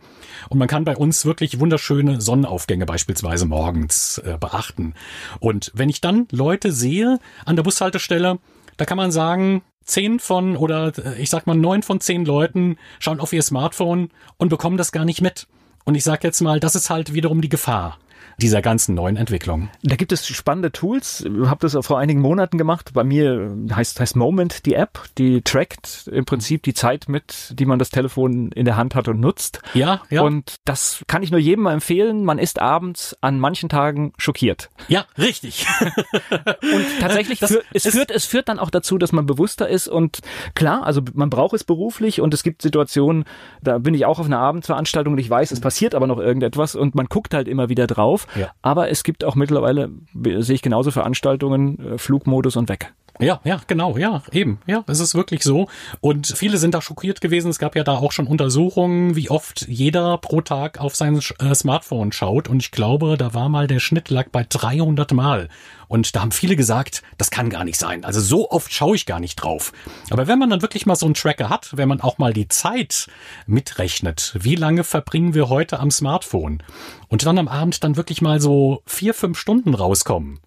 [0.49, 4.95] und man kann bei uns wirklich wunderschöne Sonnen Sonnenaufgänge beispielsweise morgens äh, beachten.
[5.41, 8.39] Und wenn ich dann Leute sehe an der Bushaltestelle,
[8.77, 12.77] da kann man sagen, zehn von oder äh, ich sag mal neun von zehn Leuten
[12.99, 15.47] schauen auf ihr Smartphone und bekommen das gar nicht mit.
[15.85, 17.99] Und ich sag jetzt mal, das ist halt wiederum die Gefahr
[18.41, 19.69] dieser ganzen neuen Entwicklung.
[19.83, 21.25] Da gibt es spannende Tools.
[21.25, 22.93] Ich habe das vor einigen Monaten gemacht.
[22.95, 27.67] Bei mir heißt, heißt Moment die App, die trackt im Prinzip die Zeit mit, die
[27.67, 29.61] man das Telefon in der Hand hat und nutzt.
[29.75, 30.23] Ja, ja.
[30.23, 32.25] Und das kann ich nur jedem mal empfehlen.
[32.25, 34.71] Man ist abends an manchen Tagen schockiert.
[34.87, 35.67] Ja, richtig.
[35.81, 39.89] und tatsächlich, das, für, es, führt, es führt dann auch dazu, dass man bewusster ist
[39.89, 40.21] und
[40.55, 43.25] klar, also man braucht es beruflich und es gibt Situationen,
[43.63, 46.77] da bin ich auch auf einer Abendveranstaltung und ich weiß, es passiert aber noch irgendetwas
[46.77, 48.28] und man guckt halt immer wieder drauf.
[48.35, 48.51] Ja.
[48.63, 49.91] Aber es gibt auch mittlerweile,
[50.39, 52.93] sehe ich genauso Veranstaltungen, äh, Flugmodus und weg.
[53.21, 55.67] Ja, ja, genau, ja, eben, ja, es ist wirklich so.
[56.01, 57.51] Und viele sind da schockiert gewesen.
[57.51, 61.55] Es gab ja da auch schon Untersuchungen, wie oft jeder pro Tag auf sein äh,
[61.55, 62.49] Smartphone schaut.
[62.49, 65.49] Und ich glaube, da war mal der Schnitt lag bei 300 Mal.
[65.89, 68.05] Und da haben viele gesagt, das kann gar nicht sein.
[68.05, 69.73] Also so oft schaue ich gar nicht drauf.
[70.11, 72.49] Aber wenn man dann wirklich mal so einen Tracker hat, wenn man auch mal die
[72.49, 73.09] Zeit
[73.47, 76.63] mitrechnet, wie lange verbringen wir heute am Smartphone
[77.09, 80.41] und dann am Abend dann wirklich mal so vier, fünf Stunden rauskommen,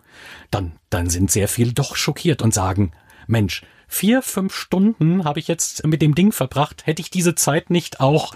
[0.51, 2.91] dann, dann sind sehr viele doch schockiert und sagen,
[3.27, 6.87] Mensch, vier, fünf Stunden habe ich jetzt mit dem Ding verbracht.
[6.87, 8.33] Hätte ich diese Zeit nicht auch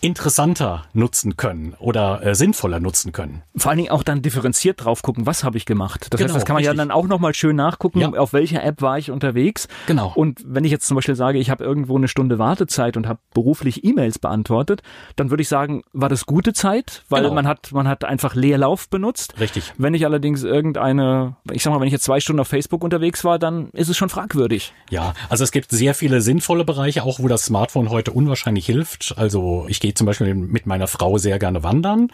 [0.00, 3.42] interessanter nutzen können oder äh, sinnvoller nutzen können?
[3.56, 6.06] Vor allen Dingen auch dann differenziert drauf gucken, was habe ich gemacht.
[6.10, 6.78] Das genau, heißt, das kann man richtig.
[6.78, 8.10] ja dann auch nochmal schön nachgucken, ja.
[8.10, 9.66] auf welcher App war ich unterwegs.
[9.86, 10.12] Genau.
[10.14, 13.18] Und wenn ich jetzt zum Beispiel sage, ich habe irgendwo eine Stunde Wartezeit und habe
[13.34, 14.82] beruflich E-Mails beantwortet,
[15.16, 17.34] dann würde ich sagen, war das gute Zeit, weil genau.
[17.34, 19.34] man hat man hat einfach Leerlauf benutzt.
[19.40, 19.72] Richtig.
[19.78, 23.24] Wenn ich allerdings irgendeine, ich sag mal, wenn ich jetzt zwei Stunden auf Facebook unterwegs
[23.24, 24.72] war, dann ist es schon fragwürdig.
[24.92, 29.14] Ja, also es gibt sehr viele sinnvolle Bereiche, auch wo das Smartphone heute unwahrscheinlich hilft.
[29.16, 32.08] Also ich gehe zum Beispiel mit meiner Frau sehr gerne wandern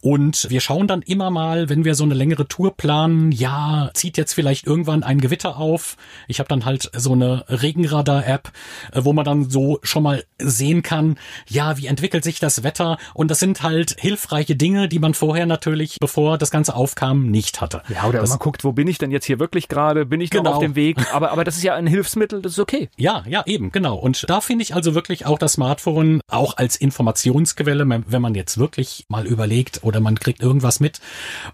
[0.00, 4.16] und wir schauen dann immer mal, wenn wir so eine längere Tour planen, ja, zieht
[4.16, 5.96] jetzt vielleicht irgendwann ein Gewitter auf.
[6.28, 8.52] Ich habe dann halt so eine Regenradar-App,
[8.92, 12.98] äh, wo man dann so schon mal sehen kann, ja, wie entwickelt sich das Wetter
[13.12, 17.60] und das sind halt hilfreiche Dinge, die man vorher natürlich, bevor das Ganze aufkam, nicht
[17.60, 17.82] hatte.
[17.88, 20.06] Ja, oder das, man guckt, wo bin ich denn jetzt hier wirklich gerade?
[20.06, 20.44] Bin ich genau.
[20.44, 20.96] noch auf dem Weg?
[21.12, 22.88] Aber, aber das ist ja ein Hilfsmittel, das okay.
[22.96, 23.96] Ja, ja, eben, genau.
[23.96, 28.58] Und da finde ich also wirklich auch das Smartphone auch als Informationsquelle, wenn man jetzt
[28.58, 31.00] wirklich mal überlegt oder man kriegt irgendwas mit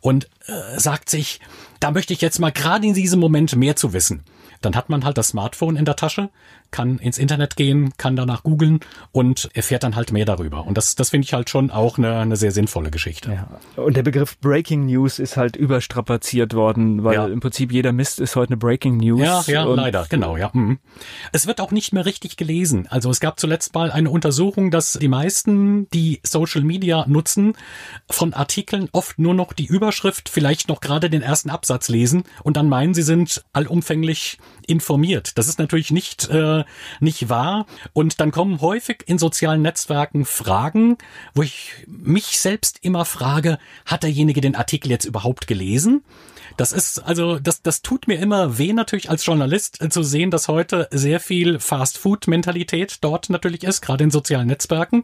[0.00, 1.40] und äh, sagt sich,
[1.80, 4.24] da möchte ich jetzt mal gerade in diesem Moment mehr zu wissen.
[4.66, 6.28] Dann hat man halt das Smartphone in der Tasche,
[6.72, 8.80] kann ins Internet gehen, kann danach googeln
[9.12, 10.66] und erfährt dann halt mehr darüber.
[10.66, 13.32] Und das, das finde ich halt schon auch eine, eine sehr sinnvolle Geschichte.
[13.32, 13.80] Ja.
[13.80, 17.26] Und der Begriff Breaking News ist halt überstrapaziert worden, weil ja.
[17.26, 19.20] im Prinzip jeder Mist ist heute eine Breaking News.
[19.20, 20.50] Ja, ja, leider, genau, ja.
[20.52, 20.80] Mhm.
[21.30, 22.88] Es wird auch nicht mehr richtig gelesen.
[22.90, 27.52] Also es gab zuletzt mal eine Untersuchung, dass die meisten, die Social Media nutzen,
[28.10, 32.56] von Artikeln oft nur noch die Überschrift, vielleicht noch gerade den ersten Absatz lesen und
[32.56, 35.38] dann meinen, sie sind allumfänglich informiert.
[35.38, 36.64] Das ist natürlich nicht äh,
[37.00, 37.66] nicht wahr.
[37.92, 40.98] Und dann kommen häufig in sozialen Netzwerken Fragen,
[41.34, 46.02] wo ich mich selbst immer frage, hat derjenige den Artikel jetzt überhaupt gelesen?
[46.56, 50.30] Das ist, also, das, das tut mir immer weh, natürlich als Journalist äh, zu sehen,
[50.30, 55.02] dass heute sehr viel Fast-Food-Mentalität dort natürlich ist, gerade in sozialen Netzwerken,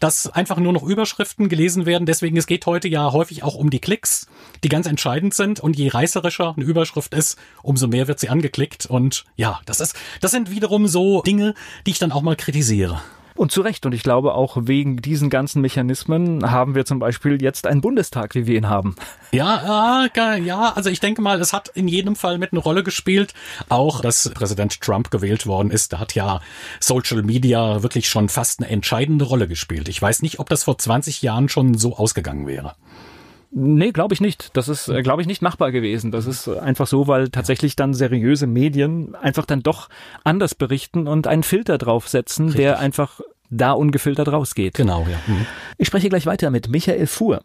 [0.00, 2.06] dass einfach nur noch Überschriften gelesen werden.
[2.06, 4.26] Deswegen, es geht heute ja häufig auch um die Klicks,
[4.62, 5.60] die ganz entscheidend sind.
[5.60, 8.86] Und je reißerischer eine Überschrift ist, umso mehr wird sie angeklickt.
[8.86, 11.54] Und ja, das ist, das sind wiederum so Dinge,
[11.86, 13.00] die ich dann auch mal kritisiere.
[13.36, 13.84] Und zu Recht.
[13.84, 18.34] Und ich glaube, auch wegen diesen ganzen Mechanismen haben wir zum Beispiel jetzt einen Bundestag,
[18.36, 18.94] wie wir ihn haben.
[19.32, 22.84] Ja, äh, ja, also ich denke mal, es hat in jedem Fall mit eine Rolle
[22.84, 23.34] gespielt.
[23.68, 26.40] Auch, dass Präsident Trump gewählt worden ist, da hat ja
[26.78, 29.88] Social Media wirklich schon fast eine entscheidende Rolle gespielt.
[29.88, 32.74] Ich weiß nicht, ob das vor 20 Jahren schon so ausgegangen wäre.
[33.56, 34.56] Nee, glaube ich nicht.
[34.56, 36.10] Das ist, äh, glaube ich, nicht machbar gewesen.
[36.10, 39.88] Das ist einfach so, weil tatsächlich dann seriöse Medien einfach dann doch
[40.24, 42.64] anders berichten und einen Filter draufsetzen, Richtig.
[42.64, 44.74] der einfach da ungefiltert rausgeht.
[44.74, 45.18] Genau, ja.
[45.28, 45.46] Mhm.
[45.78, 47.42] Ich spreche gleich weiter mit Michael Fuhr.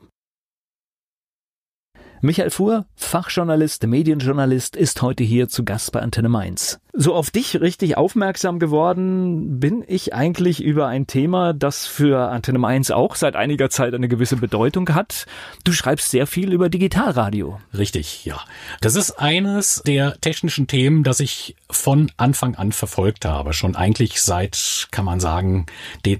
[2.21, 6.79] Michael Fuhr, Fachjournalist, Medienjournalist, ist heute hier zu Gast bei Antenne Mainz.
[6.91, 12.57] So auf dich richtig aufmerksam geworden bin ich eigentlich über ein Thema, das für Antenne
[12.57, 15.27] Mainz auch seit einiger Zeit eine gewisse Bedeutung hat.
[15.63, 17.59] Du schreibst sehr viel über Digitalradio.
[17.77, 18.41] Richtig, ja.
[18.81, 23.53] Das ist eines der technischen Themen, das ich von Anfang an verfolgt habe.
[23.53, 25.67] Schon eigentlich seit, kann man sagen,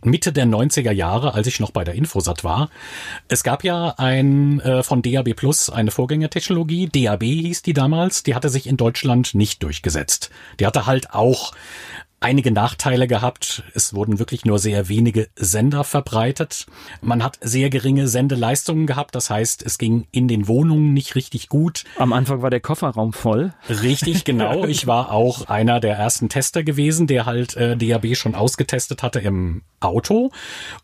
[0.04, 2.70] Mitte der 90er Jahre, als ich noch bei der Infosat war.
[3.28, 8.36] Es gab ja ein äh, von DAB Plus eine Vorgängertechnologie, DAB hieß die damals, die
[8.36, 10.30] hatte sich in Deutschland nicht durchgesetzt.
[10.60, 11.54] Die hatte halt auch
[12.20, 13.64] einige Nachteile gehabt.
[13.74, 16.66] Es wurden wirklich nur sehr wenige Sender verbreitet.
[17.02, 19.16] Man hat sehr geringe Sendeleistungen gehabt.
[19.16, 21.84] Das heißt, es ging in den Wohnungen nicht richtig gut.
[21.98, 23.54] Am Anfang war der Kofferraum voll.
[23.70, 24.66] Richtig, genau.
[24.70, 29.20] Ich war auch einer der ersten Tester gewesen, der halt äh, DAB schon ausgetestet hatte
[29.20, 30.32] im Auto.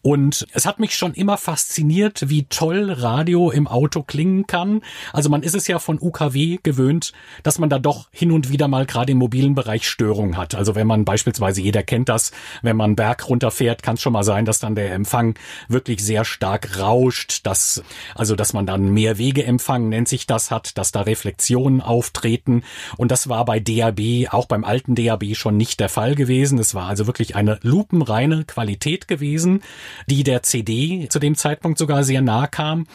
[0.01, 4.81] Und es hat mich schon immer fasziniert, wie toll Radio im Auto klingen kann.
[5.13, 8.67] Also man ist es ja von UKW gewöhnt, dass man da doch hin und wieder
[8.67, 10.55] mal gerade im mobilen Bereich Störungen hat.
[10.55, 11.24] Also wenn man beispielsweise,
[11.61, 14.93] jeder kennt das, wenn man Berg runterfährt, kann es schon mal sein, dass dann der
[14.93, 15.35] Empfang
[15.67, 17.83] wirklich sehr stark rauscht, dass,
[18.15, 22.63] also dass man dann mehr Wegeempfang, nennt sich das, hat, dass da Reflexionen auftreten.
[22.97, 26.59] Und das war bei DAB, auch beim alten DAB schon nicht der Fall gewesen.
[26.59, 29.61] Es war also wirklich eine lupenreine Qualität gewesen,
[30.07, 32.87] die der CD zu dem Zeitpunkt sogar sehr nah kam.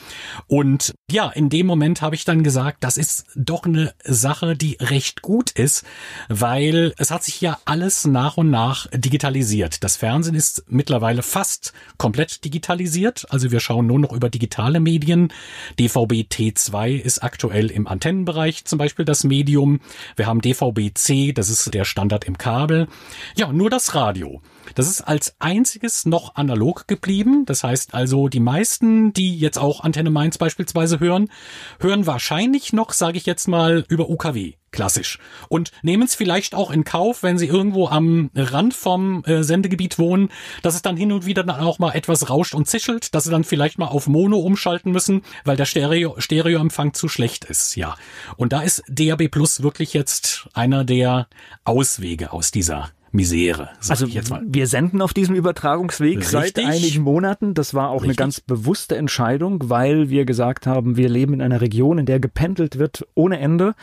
[0.46, 4.76] Und ja, in dem Moment habe ich dann gesagt, das ist doch eine Sache, die
[4.80, 5.84] recht gut ist,
[6.28, 9.82] weil es hat sich ja alles nach und nach digitalisiert.
[9.82, 13.26] Das Fernsehen ist mittlerweile fast komplett digitalisiert.
[13.30, 15.32] Also wir schauen nur noch über digitale Medien.
[15.78, 19.80] DVB T2 ist aktuell im Antennenbereich zum Beispiel das Medium.
[20.16, 22.88] Wir haben DVB-C, das ist der Standard im Kabel.
[23.36, 24.40] Ja, nur das Radio.
[24.74, 27.44] Das ist als einziges noch analog geblieben.
[27.46, 31.30] Das heißt also, die meisten, die jetzt auch Antenne Mainz beispielsweise hören,
[31.80, 34.59] hören wahrscheinlich noch, sage ich jetzt mal, über UKW.
[34.72, 35.18] Klassisch.
[35.48, 39.98] Und nehmen es vielleicht auch in Kauf, wenn sie irgendwo am Rand vom äh, Sendegebiet
[39.98, 40.28] wohnen,
[40.62, 43.30] dass es dann hin und wieder dann auch mal etwas rauscht und zischelt, dass sie
[43.30, 47.96] dann vielleicht mal auf Mono umschalten müssen, weil der Stereo, Stereoempfang zu schlecht ist, ja.
[48.36, 51.26] Und da ist DAB Plus wirklich jetzt einer der
[51.64, 53.70] Auswege aus dieser Misere.
[53.88, 56.30] Also wir senden auf diesem Übertragungsweg Richtig.
[56.30, 57.54] seit einigen Monaten.
[57.54, 58.10] Das war auch Richtig.
[58.10, 62.20] eine ganz bewusste Entscheidung, weil wir gesagt haben, wir leben in einer Region, in der
[62.20, 63.74] gependelt wird ohne Ende.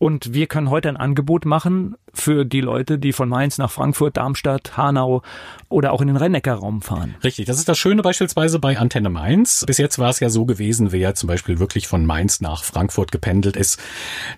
[0.00, 4.16] Und wir können heute ein Angebot machen für die Leute, die von Mainz nach Frankfurt,
[4.16, 5.22] Darmstadt, Hanau
[5.68, 7.14] oder auch in den Rhein-Neckar-Raum fahren.
[7.22, 9.64] Richtig, das ist das Schöne beispielsweise bei Antenne Mainz.
[9.66, 13.12] Bis jetzt war es ja so gewesen, wer zum Beispiel wirklich von Mainz nach Frankfurt
[13.12, 13.80] gependelt ist,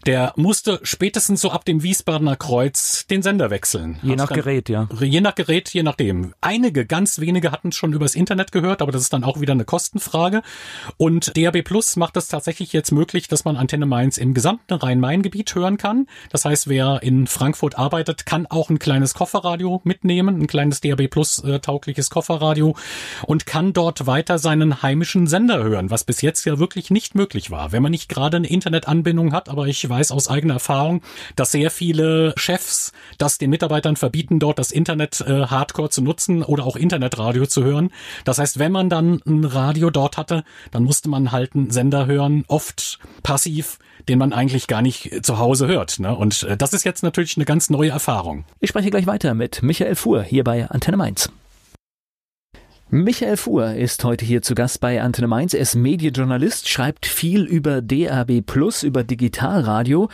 [0.06, 3.98] der musste spätestens so ab dem Wiesbadener Kreuz den Sender wechseln.
[4.02, 4.88] Je nach dann, Gerät, ja.
[5.00, 6.34] Je nach Gerät, je nachdem.
[6.40, 9.52] Einige, ganz wenige hatten es schon übers Internet gehört, aber das ist dann auch wieder
[9.52, 10.42] eine Kostenfrage.
[10.98, 15.54] Und DAB Plus macht es tatsächlich jetzt möglich, dass man Antenne Mainz im gesamten Rhein-Main-Gebiet
[15.54, 16.06] hören kann.
[16.30, 21.08] Das heißt, wer in Frankfurt arbeitet, kann auch ein kleines Kofferradio mitnehmen, ein kleines DAB
[21.08, 22.76] Plus äh, taugliches Kofferradio
[23.26, 27.50] und kann dort weiter seinen heimischen Sender hören, was bis jetzt ja wirklich nicht möglich
[27.50, 27.72] war.
[27.72, 31.02] Wenn man nicht gerade eine Internetanbindung hat, aber ich weiß aus eigener Erfahrung,
[31.36, 36.42] dass sehr viele Chefs das den Mitarbeitern verbieten, dort das Internet äh, Hardcore zu nutzen
[36.42, 37.90] oder auch Internetradio zu hören.
[38.24, 42.06] Das heißt, wenn man dann ein Radio dort hatte, dann musste man halt einen Sender
[42.06, 45.98] hören, oft passiv, den man eigentlich gar nicht zu Hause hört.
[45.98, 46.14] Ne?
[46.14, 48.44] Und äh, das ist jetzt natürlich eine ganz neue Erfahrung.
[48.60, 51.30] Ich spreche gleich weiter mit Michael Fuhr hier bei Antenne Mainz.
[52.90, 55.54] Michael Fuhr ist heute hier zu Gast bei Antenne Mainz.
[55.54, 58.42] Er ist Medienjournalist, schreibt viel über DAB
[58.82, 60.10] über Digitalradio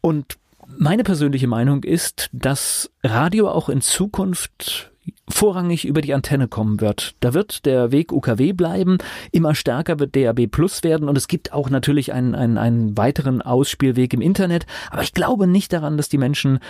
[0.00, 0.38] und
[0.78, 4.91] meine persönliche Meinung ist, dass Radio auch in Zukunft
[5.28, 7.14] vorrangig über die Antenne kommen wird.
[7.20, 8.98] Da wird der Weg UKW bleiben,
[9.30, 13.42] immer stärker wird DAB Plus werden und es gibt auch natürlich einen, einen, einen weiteren
[13.42, 14.66] Ausspielweg im Internet.
[14.90, 16.60] Aber ich glaube nicht daran, dass die Menschen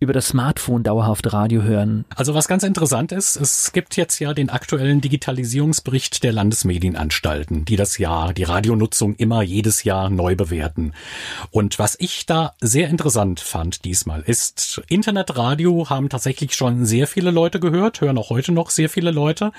[0.00, 2.06] über das Smartphone dauerhaft Radio hören.
[2.16, 7.76] Also was ganz interessant ist, es gibt jetzt ja den aktuellen Digitalisierungsbericht der Landesmedienanstalten, die
[7.76, 10.94] das Jahr, die Radionutzung immer jedes Jahr neu bewerten.
[11.50, 17.30] Und was ich da sehr interessant fand diesmal ist, Internetradio haben tatsächlich schon sehr viele
[17.30, 19.52] Leute gehört, hören auch heute noch sehr viele Leute.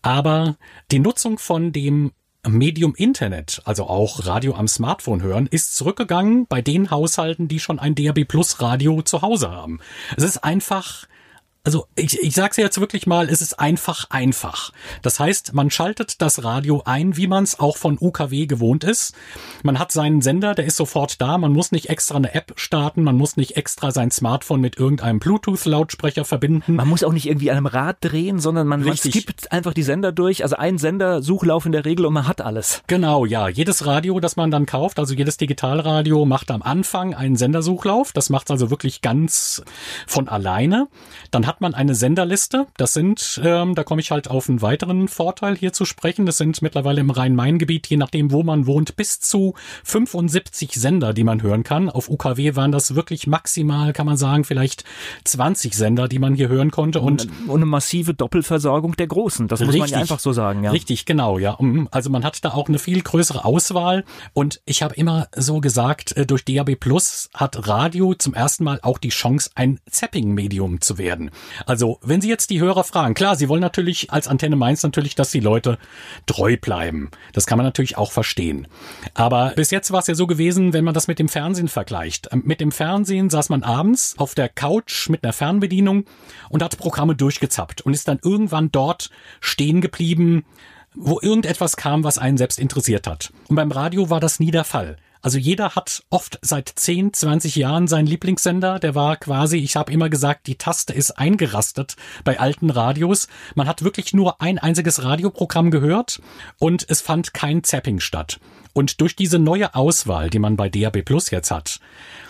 [0.00, 0.56] Aber
[0.92, 2.12] die Nutzung von dem
[2.48, 7.78] Medium Internet, also auch Radio am Smartphone hören, ist zurückgegangen bei den Haushalten, die schon
[7.78, 9.80] ein DAB Plus Radio zu Hause haben.
[10.16, 11.06] Es ist einfach
[11.66, 14.72] also ich, ich sage es jetzt wirklich mal, es ist einfach einfach.
[15.02, 19.16] Das heißt, man schaltet das Radio ein, wie man es auch von UKW gewohnt ist.
[19.64, 21.38] Man hat seinen Sender, der ist sofort da.
[21.38, 25.18] Man muss nicht extra eine App starten, man muss nicht extra sein Smartphone mit irgendeinem
[25.18, 26.76] Bluetooth-Lautsprecher verbinden.
[26.76, 29.82] Man muss auch nicht irgendwie an einem Rad drehen, sondern man, man skippt einfach die
[29.82, 30.44] Sender durch.
[30.44, 32.84] Also ein Sender, Suchlauf in der Regel und man hat alles.
[32.86, 33.48] Genau, ja.
[33.48, 38.12] Jedes Radio, das man dann kauft, also jedes Digitalradio, macht am Anfang einen Sendersuchlauf.
[38.12, 39.64] Das macht also wirklich ganz
[40.06, 40.86] von alleine.
[41.32, 42.66] Dann hat hat man eine Senderliste.
[42.76, 46.26] Das sind, ähm, da komme ich halt auf einen weiteren Vorteil hier zu sprechen.
[46.26, 51.24] Das sind mittlerweile im Rhein-Main-Gebiet, je nachdem, wo man wohnt, bis zu 75 Sender, die
[51.24, 51.88] man hören kann.
[51.88, 54.84] Auf UKW waren das wirklich maximal, kann man sagen, vielleicht
[55.24, 57.00] 20 Sender, die man hier hören konnte.
[57.00, 59.48] Und, und eine massive Doppelversorgung der Großen.
[59.48, 60.62] Das muss richtig, man ja einfach so sagen.
[60.62, 60.72] Ja.
[60.72, 61.56] Richtig, genau, ja.
[61.90, 64.04] Also man hat da auch eine viel größere Auswahl.
[64.34, 68.78] Und ich habe immer so gesagt, äh, durch DAB Plus hat Radio zum ersten Mal
[68.82, 71.30] auch die Chance, ein Zapping-Medium zu werden.
[71.66, 75.14] Also, wenn Sie jetzt die Hörer fragen, klar, Sie wollen natürlich als Antenne Mainz natürlich,
[75.14, 75.78] dass die Leute
[76.26, 77.10] treu bleiben.
[77.32, 78.68] Das kann man natürlich auch verstehen.
[79.14, 82.28] Aber bis jetzt war es ja so gewesen, wenn man das mit dem Fernsehen vergleicht.
[82.32, 86.04] Ähm, mit dem Fernsehen saß man abends auf der Couch mit einer Fernbedienung
[86.48, 90.44] und hat Programme durchgezappt und ist dann irgendwann dort stehen geblieben,
[90.94, 93.32] wo irgendetwas kam, was einen selbst interessiert hat.
[93.48, 94.96] Und beim Radio war das nie der Fall.
[95.26, 98.78] Also jeder hat oft seit 10, 20 Jahren seinen Lieblingssender.
[98.78, 103.26] Der war quasi, ich habe immer gesagt, die Taste ist eingerastet bei alten Radios.
[103.56, 106.22] Man hat wirklich nur ein einziges Radioprogramm gehört
[106.60, 108.38] und es fand kein Zapping statt.
[108.72, 111.80] Und durch diese neue Auswahl, die man bei DAB Plus jetzt hat,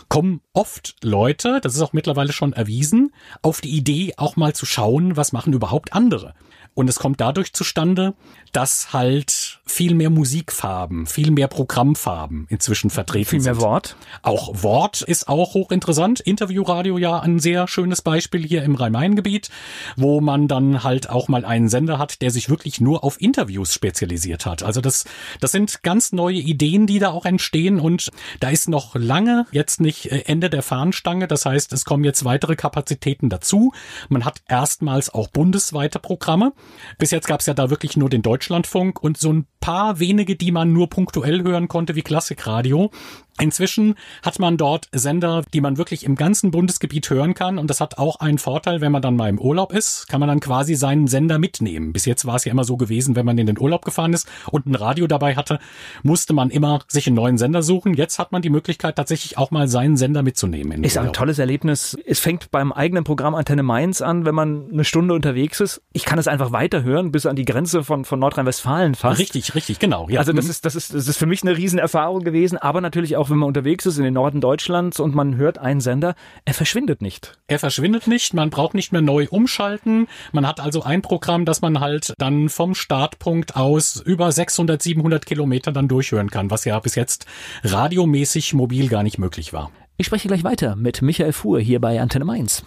[0.09, 4.65] kommen oft Leute, das ist auch mittlerweile schon erwiesen, auf die Idee, auch mal zu
[4.65, 6.33] schauen, was machen überhaupt andere.
[6.77, 8.13] Und es kommt dadurch zustande,
[8.53, 13.55] dass halt viel mehr Musikfarben, viel mehr Programmfarben inzwischen vertreten viel sind.
[13.55, 13.97] Viel mehr Wort.
[14.21, 16.21] Auch Wort ist auch hochinteressant.
[16.21, 19.49] Interviewradio ja ein sehr schönes Beispiel hier im Rhein-Main-Gebiet,
[19.97, 23.73] wo man dann halt auch mal einen Sender hat, der sich wirklich nur auf Interviews
[23.73, 24.63] spezialisiert hat.
[24.63, 25.07] Also das,
[25.41, 28.11] das sind ganz neue Ideen, die da auch entstehen und
[28.41, 31.27] da ist noch lange jetzt nicht äh, Ende der Fahnenstange.
[31.27, 33.73] Das heißt, es kommen jetzt weitere Kapazitäten dazu.
[34.11, 36.53] Man hat erstmals auch bundesweite Programme.
[36.99, 40.37] Bis jetzt gab es ja da wirklich nur den Deutschlandfunk und so ein paar wenige,
[40.37, 42.91] die man nur punktuell hören konnte, wie Klassikradio.
[43.39, 47.83] Inzwischen hat man dort Sender, die man wirklich im ganzen Bundesgebiet hören kann und das
[47.83, 50.75] hat auch einen Vorteil, wenn man dann mal im Urlaub ist, kann man dann quasi
[50.75, 51.93] seinen Sender mitnehmen.
[51.93, 54.27] Bis jetzt war es ja immer so gewesen, wenn man in den Urlaub gefahren ist
[54.51, 55.59] und ein Radio dabei hatte,
[56.03, 57.93] musste man immer sich einen neuen Sender suchen.
[57.93, 60.83] Jetzt hat man die Möglichkeit tatsächlich auch mal seinen Sender mitzunehmen.
[60.83, 61.99] Ist ein tolles Erlebnis.
[62.07, 65.83] Es fängt beim eigenen Programm Antenne Mainz an, wenn man eine Stunde unterwegs ist.
[65.93, 69.21] Ich kann es einfach weiterhören bis an die Grenze von, von Nordrhein-Westfalen fast.
[69.21, 70.09] Richtig, richtig, genau.
[70.09, 70.21] Ja.
[70.21, 73.29] Also das ist, das ist, das ist für mich eine Riesenerfahrung gewesen, aber natürlich auch,
[73.29, 76.15] wenn man unterwegs ist in den Norden Deutschlands und man hört einen Sender,
[76.47, 77.39] er verschwindet nicht.
[77.47, 80.09] Er verschwindet nicht, man braucht nicht mehr neu umschalten.
[80.33, 85.27] Man hat also ein Programm, das man halt dann vom Startpunkt aus über 600, 700
[85.27, 87.27] Kilometer dann durchhören kann, was ja bis jetzt
[87.65, 89.71] radiomäßig mobil gar nicht möglich war.
[89.99, 92.65] Ich spreche gleich weiter mit Michael Fuhr hier bei Antenne Mainz.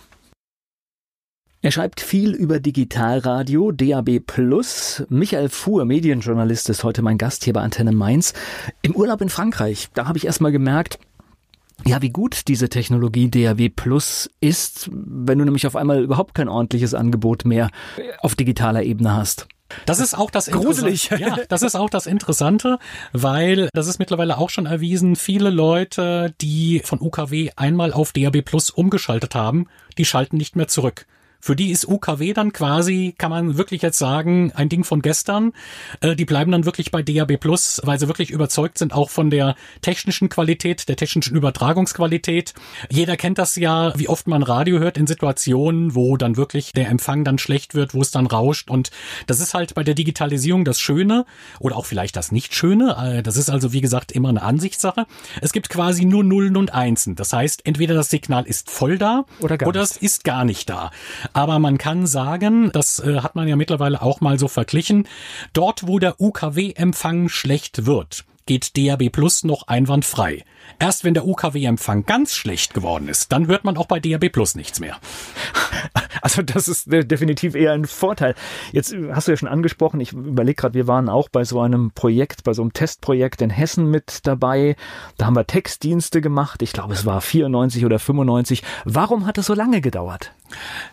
[1.62, 4.22] Er schreibt viel über Digitalradio, DAB+.
[5.10, 8.34] Michael Fuhr, Medienjournalist, ist heute mein Gast hier bei Antenne Mainz.
[8.82, 11.00] Im Urlaub in Frankreich, da habe ich erstmal gemerkt,
[11.86, 16.48] ja, wie gut diese Technologie DAW Plus ist, wenn du nämlich auf einmal überhaupt kein
[16.48, 17.70] ordentliches Angebot mehr
[18.22, 19.50] auf digitaler Ebene hast.
[19.86, 21.10] Das ist auch das Gruselig.
[21.10, 22.80] Ja, das ist auch das Interessante,
[23.12, 28.44] weil das ist mittlerweile auch schon erwiesen, viele Leute, die von UKW einmal auf DAB
[28.44, 31.06] Plus umgeschaltet haben, die schalten nicht mehr zurück.
[31.42, 35.54] Für die ist UKW dann quasi, kann man wirklich jetzt sagen, ein Ding von gestern.
[36.02, 39.30] Äh, die bleiben dann wirklich bei DAB Plus, weil sie wirklich überzeugt sind, auch von
[39.30, 42.54] der technischen Qualität, der technischen Übertragungsqualität.
[42.90, 46.90] Jeder kennt das ja, wie oft man Radio hört in Situationen, wo dann wirklich der
[46.90, 48.70] Empfang dann schlecht wird, wo es dann rauscht.
[48.70, 48.92] Und
[49.28, 51.26] das ist halt bei der Digitalisierung das Schöne
[51.60, 53.18] oder auch vielleicht das Nicht-Schöne.
[53.20, 55.06] Äh, das ist also, wie gesagt, immer eine Ansichtssache.
[55.42, 57.16] Es gibt quasi nur Nullen und Einsen.
[57.16, 60.92] Das heißt, entweder das Signal ist voll da oder, oder es ist gar nicht da.
[61.34, 65.08] Aber man kann sagen, das äh, hat man ja mittlerweile auch mal so verglichen,
[65.54, 70.44] dort wo der UKW-Empfang schlecht wird, geht DAB Plus noch einwandfrei.
[70.80, 74.56] Erst wenn der UKW-Empfang ganz schlecht geworden ist, dann hört man auch bei DAB Plus
[74.56, 74.98] nichts mehr.
[76.22, 78.36] Also das ist definitiv eher ein Vorteil.
[78.72, 81.92] Jetzt hast du ja schon angesprochen, ich überlege gerade, wir waren auch bei so einem
[81.92, 84.76] Projekt, bei so einem Testprojekt in Hessen mit dabei.
[85.18, 86.62] Da haben wir Textdienste gemacht.
[86.62, 88.64] Ich glaube, es war 94 oder 95.
[88.86, 90.34] Warum hat es so lange gedauert?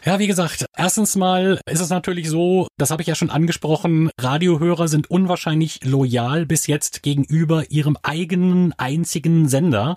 [0.04, 4.10] Ja, wie gesagt, erstens mal ist es natürlich so, das habe ich ja schon angesprochen,
[4.20, 9.96] Radiohörer sind unwahrscheinlich loyal bis jetzt gegenüber ihrem eigenen einzigen Sender,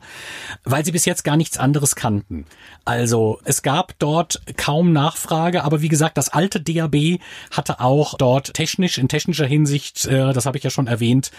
[0.64, 2.46] weil sie bis jetzt gar nichts anderes kannten.
[2.86, 7.20] Also es gab dort kaum Nachfrage, aber wie gesagt, das alte DAB
[7.52, 11.32] hatte auch dort technisch, in technischer Hinsicht, äh, das habe ich ja schon erwähnt,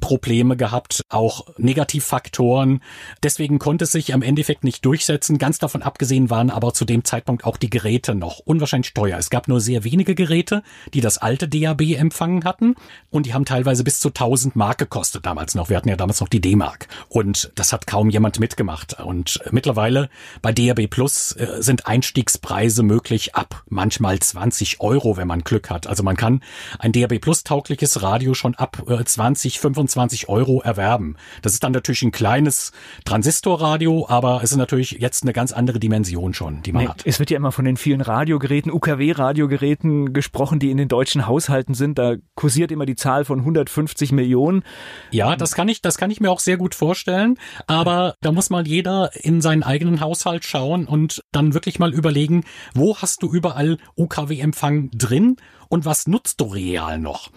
[0.00, 2.82] Probleme gehabt, auch Negativfaktoren.
[3.22, 5.38] Deswegen konnte es sich am Endeffekt nicht durchsetzen.
[5.38, 9.18] Ganz davon abgesehen waren aber zu dem Zeitpunkt auch die Geräte noch unwahrscheinlich teuer.
[9.18, 10.62] Es gab nur sehr wenige Geräte,
[10.94, 12.74] die das alte DAB empfangen hatten
[13.10, 15.68] und die haben teilweise bis zu 1000 Mark gekostet damals noch.
[15.68, 19.00] Wir hatten ja damals noch die D-Mark und das hat kaum jemand mitgemacht.
[19.00, 20.08] Und mittlerweile
[20.40, 25.86] bei DAB Plus äh, sind Einstiegspreise möglich ab manchmal 20 Euro, wenn man Glück hat.
[25.86, 26.42] Also man kann
[26.78, 31.16] ein DAB Plus taugliches Radio schon ab 20, äh, 25 Euro erwerben.
[31.42, 32.72] Das ist dann natürlich ein kleines
[33.04, 37.02] Transistorradio, aber es ist natürlich jetzt eine ganz andere Dimension schon, die man nee, hat.
[37.04, 41.74] Es wird ja immer von den vielen Radiogeräten, UKW-Radiogeräten gesprochen, die in den deutschen Haushalten
[41.74, 41.98] sind.
[41.98, 44.62] Da kursiert immer die Zahl von 150 Millionen.
[45.10, 47.38] Ja, das kann ich, das kann ich mir auch sehr gut vorstellen.
[47.66, 52.44] Aber da muss mal jeder in seinen eigenen Haushalt schauen und dann wirklich mal überlegen,
[52.74, 55.36] wo hast du überall UKW-Empfang drin
[55.68, 57.30] und was nutzt du real noch?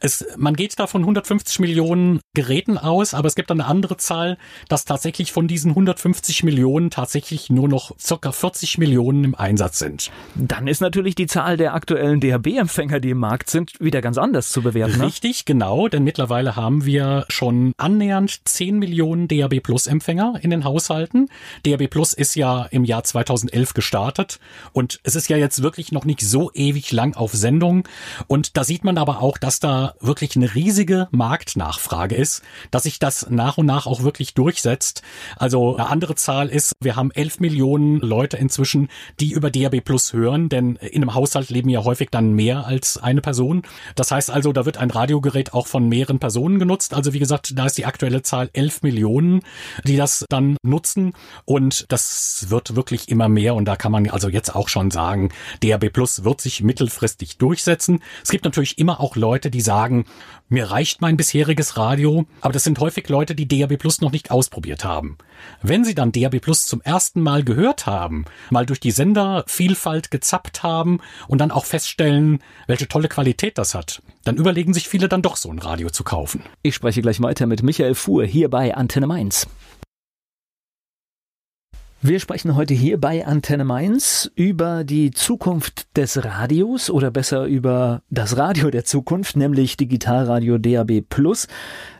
[0.00, 4.38] Es, man geht da von 150 Millionen Geräten aus, aber es gibt eine andere Zahl,
[4.68, 10.10] dass tatsächlich von diesen 150 Millionen tatsächlich nur noch circa 40 Millionen im Einsatz sind.
[10.34, 14.50] Dann ist natürlich die Zahl der aktuellen DHB-Empfänger, die im Markt sind, wieder ganz anders
[14.50, 14.98] zu bewerten.
[14.98, 15.06] Ne?
[15.06, 20.64] Richtig, genau, denn mittlerweile haben wir schon annähernd 10 Millionen DHB Plus Empfänger in den
[20.64, 21.28] Haushalten.
[21.64, 24.38] DHB Plus ist ja im Jahr 2011 gestartet
[24.72, 27.86] und es ist ja jetzt wirklich noch nicht so ewig lang auf Sendung.
[28.26, 29.65] Und da sieht man aber auch, dass da
[30.00, 35.02] wirklich eine riesige Marktnachfrage ist, dass sich das nach und nach auch wirklich durchsetzt.
[35.36, 38.88] Also eine andere Zahl ist, wir haben 11 Millionen Leute inzwischen,
[39.20, 42.96] die über DAB Plus hören, denn in einem Haushalt leben ja häufig dann mehr als
[42.98, 43.62] eine Person.
[43.94, 46.94] Das heißt also, da wird ein Radiogerät auch von mehreren Personen genutzt.
[46.94, 49.42] Also wie gesagt, da ist die aktuelle Zahl 11 Millionen,
[49.84, 51.12] die das dann nutzen.
[51.44, 53.54] Und das wird wirklich immer mehr.
[53.54, 55.30] Und da kann man also jetzt auch schon sagen,
[55.62, 58.02] DAB Plus wird sich mittelfristig durchsetzen.
[58.22, 60.04] Es gibt natürlich immer auch Leute, die sagen,
[60.48, 64.30] mir reicht mein bisheriges Radio, aber das sind häufig Leute, die DAB Plus noch nicht
[64.30, 65.16] ausprobiert haben.
[65.62, 70.62] Wenn sie dann DAB Plus zum ersten Mal gehört haben, mal durch die Sendervielfalt gezappt
[70.62, 75.22] haben und dann auch feststellen, welche tolle Qualität das hat, dann überlegen sich viele dann
[75.22, 76.42] doch so ein Radio zu kaufen.
[76.62, 79.48] Ich spreche gleich weiter mit Michael Fuhr hier bei Antenne Mainz.
[82.02, 88.02] Wir sprechen heute hier bei Antenne Mainz über die Zukunft des Radios oder besser über
[88.10, 91.48] das Radio der Zukunft, nämlich Digitalradio DAB Plus.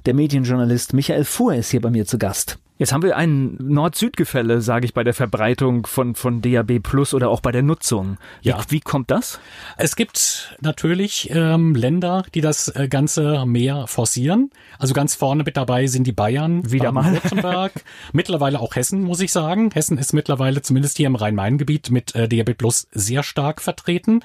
[0.04, 2.58] Der Medienjournalist Michael Fuhr ist hier bei mir zu Gast.
[2.78, 7.30] Jetzt haben wir ein Nord-Süd-Gefälle, sage ich, bei der Verbreitung von, von DAB Plus oder
[7.30, 8.18] auch bei der Nutzung.
[8.42, 8.58] Ja.
[8.68, 9.40] Wie, wie kommt das?
[9.78, 14.50] Es gibt natürlich ähm, Länder, die das äh, Ganze mehr forcieren.
[14.78, 17.72] Also ganz vorne mit dabei sind die Bayern, wieder mal Württemberg,
[18.12, 19.70] mittlerweile auch Hessen, muss ich sagen.
[19.72, 24.20] Hessen ist mittlerweile zumindest hier im Rhein-Main-Gebiet mit äh, DAB Plus sehr stark vertreten.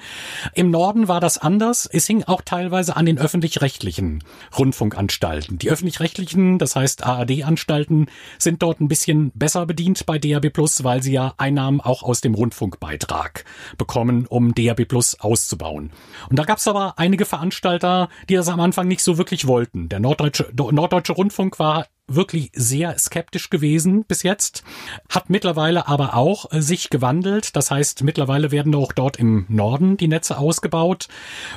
[0.52, 1.88] Im Norden war das anders.
[1.90, 4.22] Es hing auch teilweise an den öffentlich-rechtlichen
[4.58, 5.56] Rundfunkanstalten.
[5.56, 8.08] Die öffentlich-rechtlichen, das heißt ARD-Anstalten,
[8.42, 12.20] sind dort ein bisschen besser bedient bei DAB Plus, weil sie ja Einnahmen auch aus
[12.20, 13.44] dem Rundfunkbeitrag
[13.78, 15.90] bekommen, um DAB Plus auszubauen.
[16.30, 19.88] Und da gab es aber einige Veranstalter, die das am Anfang nicht so wirklich wollten.
[19.88, 24.64] Der Norddeutsche, Norddeutsche Rundfunk war wirklich sehr skeptisch gewesen bis jetzt,
[25.08, 27.56] hat mittlerweile aber auch äh, sich gewandelt.
[27.56, 31.08] Das heißt, mittlerweile werden auch dort im Norden die Netze ausgebaut.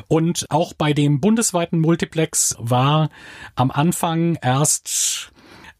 [0.07, 3.09] Und auch bei dem bundesweiten Multiplex war
[3.55, 5.31] am Anfang erst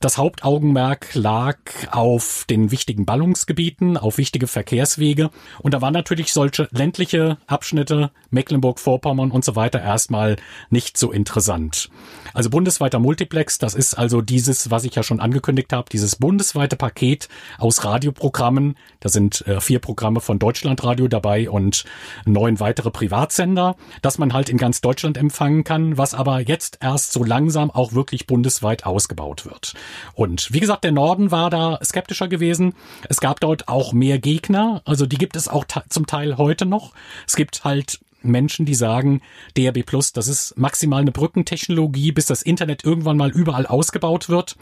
[0.05, 1.57] das Hauptaugenmerk lag
[1.89, 5.31] auf den wichtigen Ballungsgebieten, auf wichtige Verkehrswege.
[5.63, 10.35] Und da waren natürlich solche ländliche Abschnitte, Mecklenburg-Vorpommern und so weiter erstmal
[10.69, 11.89] nicht so interessant.
[12.35, 16.75] Also bundesweiter Multiplex, das ist also dieses, was ich ja schon angekündigt habe, dieses bundesweite
[16.75, 17.27] Paket
[17.57, 18.75] aus Radioprogrammen.
[18.99, 21.83] Da sind äh, vier Programme von Deutschlandradio dabei und
[22.25, 27.11] neun weitere Privatsender, dass man halt in ganz Deutschland empfangen kann, was aber jetzt erst
[27.11, 29.73] so langsam auch wirklich bundesweit ausgebaut wird.
[30.13, 32.73] Und wie gesagt, der Norden war da skeptischer gewesen.
[33.09, 34.81] Es gab dort auch mehr Gegner.
[34.85, 36.93] Also die gibt es auch zum Teil heute noch.
[37.27, 37.99] Es gibt halt
[38.31, 39.21] Menschen, die sagen,
[39.57, 44.55] DRB Plus, das ist maximal eine Brückentechnologie, bis das Internet irgendwann mal überall ausgebaut wird.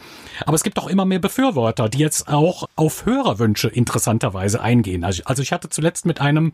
[0.45, 5.03] Aber es gibt auch immer mehr Befürworter, die jetzt auch auf Hörerwünsche interessanterweise eingehen.
[5.03, 6.51] Also, also ich hatte zuletzt mit einem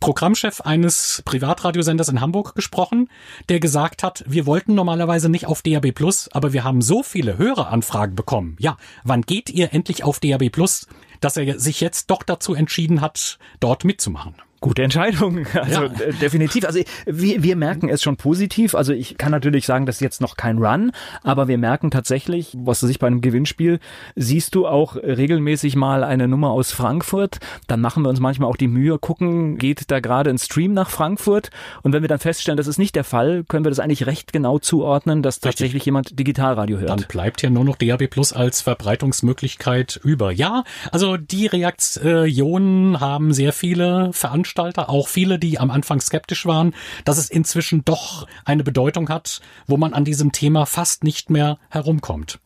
[0.00, 3.08] Programmchef eines Privatradiosenders in Hamburg gesprochen,
[3.48, 7.38] der gesagt hat, wir wollten normalerweise nicht auf DAB Plus, aber wir haben so viele
[7.38, 8.56] Höreranfragen bekommen.
[8.58, 10.86] Ja, wann geht ihr endlich auf DAB Plus,
[11.20, 14.34] dass er sich jetzt doch dazu entschieden hat, dort mitzumachen?
[14.60, 15.46] Gute Entscheidung.
[15.60, 15.86] Also ja.
[15.86, 16.64] Äh, definitiv.
[16.64, 18.74] Also wir, wir merken es schon positiv.
[18.74, 20.92] Also ich kann natürlich sagen, das ist jetzt noch kein Run,
[21.22, 23.78] aber wir merken tatsächlich, was du sich bei einem Gewinnspiel
[24.16, 27.38] siehst du auch regelmäßig mal eine Nummer aus Frankfurt.
[27.66, 30.88] Dann machen wir uns manchmal auch die Mühe, gucken, geht da gerade ein Stream nach
[30.88, 31.50] Frankfurt?
[31.82, 34.32] Und wenn wir dann feststellen, das ist nicht der Fall, können wir das eigentlich recht
[34.32, 35.50] genau zuordnen, dass Richtig.
[35.50, 36.90] tatsächlich jemand Digitalradio hört.
[36.90, 40.32] Dann bleibt ja nur noch DAB Plus als Verbreitungsmöglichkeit über.
[40.32, 46.44] Ja, also die Reaktionen haben sehr viele Veranstaltungen Veranstalter, auch viele, die am Anfang skeptisch
[46.44, 46.74] waren,
[47.04, 51.58] dass es inzwischen doch eine Bedeutung hat, wo man an diesem Thema fast nicht mehr
[51.70, 52.40] herumkommt.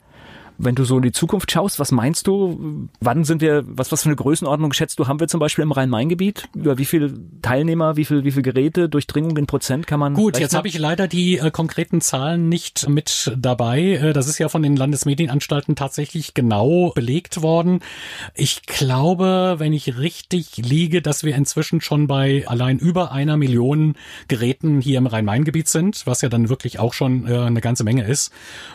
[0.57, 2.89] Wenn du so in die Zukunft schaust, was meinst du?
[3.01, 5.73] Wann sind wir, was, was für eine Größenordnung schätzt du, haben wir zum Beispiel im
[5.73, 6.49] Rhein-Main-Gebiet?
[6.55, 10.15] Über wie viele Teilnehmer, wie viel, wie viel Geräte, Durchdringung in Prozent kann man?
[10.15, 10.43] Gut, rechnen?
[10.43, 13.81] jetzt habe ich leider die äh, konkreten Zahlen nicht mit dabei.
[13.81, 17.81] Äh, das ist ja von den Landesmedienanstalten tatsächlich genau belegt worden.
[18.35, 23.97] Ich glaube, wenn ich richtig liege, dass wir inzwischen schon bei allein über einer Million
[24.29, 28.05] Geräten hier im Rhein-Main-Gebiet sind, was ja dann wirklich auch schon äh, eine ganze Menge
[28.05, 28.33] ist.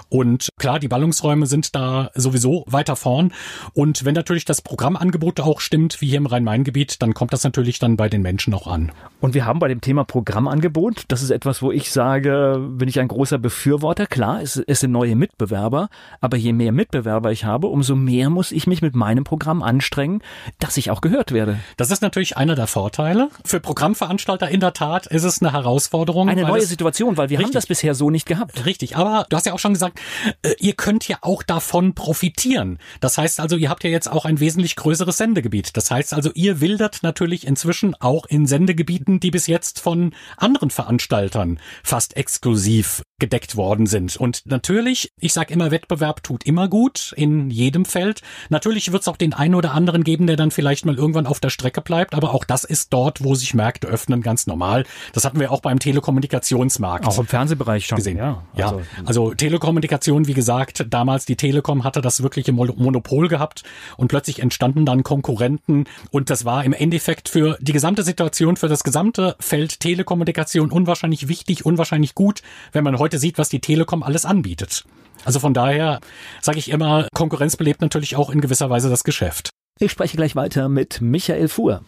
[0.10, 3.34] Und klar, die Ballungsräume sind da sowieso weiter vorn.
[3.74, 7.80] Und wenn natürlich das Programmangebot auch stimmt, wie hier im Rhein-Main-Gebiet, dann kommt das natürlich
[7.80, 8.92] dann bei den Menschen auch an.
[9.20, 13.00] Und wir haben bei dem Thema Programmangebot, das ist etwas, wo ich sage, bin ich
[13.00, 14.08] ein großer Befürworter.
[14.08, 15.90] Klar, es, es sind neue Mitbewerber,
[16.22, 20.22] aber je mehr Mitbewerber ich habe, umso mehr muss ich mich mit meinem Programm anstrengen,
[20.60, 21.60] dass ich auch gehört werde.
[21.78, 23.30] Das ist natürlich einer der Vorteile.
[23.44, 26.30] Für Programmveranstalter in der Tat ist es eine Herausforderung.
[26.30, 28.66] Eine neue Situation, weil wir richtig, haben das bisher so nicht gehabt.
[28.66, 30.00] Richtig, aber du hast ja auch schon gesagt,
[30.44, 32.80] äh, ihr könnt ja auch da davon profitieren.
[33.02, 35.76] Das heißt also, ihr habt ja jetzt auch ein wesentlich größeres Sendegebiet.
[35.76, 40.70] Das heißt also, ihr wildert natürlich inzwischen auch in Sendegebieten, die bis jetzt von anderen
[40.70, 44.16] Veranstaltern fast exklusiv gedeckt worden sind.
[44.16, 48.22] Und natürlich, ich sage immer, Wettbewerb tut immer gut in jedem Feld.
[48.48, 51.42] Natürlich wird es auch den einen oder anderen geben, der dann vielleicht mal irgendwann auf
[51.42, 54.86] der Strecke bleibt, aber auch das ist dort, wo sich Märkte öffnen, ganz normal.
[55.12, 57.06] Das hatten wir auch beim Telekommunikationsmarkt.
[57.06, 58.18] Auch im Fernsehbereich schon gesehen.
[58.18, 58.68] Ja, ja.
[58.68, 63.64] Also, also Telekommunikation, wie gesagt, damals die Telekom hatte das wirkliche Monopol gehabt
[63.98, 68.68] und plötzlich entstanden dann Konkurrenten und das war im Endeffekt für die gesamte Situation, für
[68.68, 74.04] das gesamte Feld Telekommunikation unwahrscheinlich wichtig, unwahrscheinlich gut, wenn man heute sieht, was die Telekom
[74.04, 74.84] alles anbietet.
[75.26, 76.02] Also von daher
[76.40, 79.50] sage ich immer, Konkurrenz belebt natürlich auch in gewisser Weise das Geschäft.
[79.80, 81.82] Ich spreche gleich weiter mit Michael Fuhr.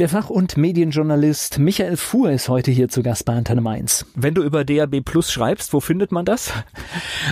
[0.00, 4.04] Der Fach- und Medienjournalist Michael Fuhr ist heute hier zu Gast bei Antenne Mainz.
[4.16, 6.52] Wenn du über DAB Plus schreibst, wo findet man das?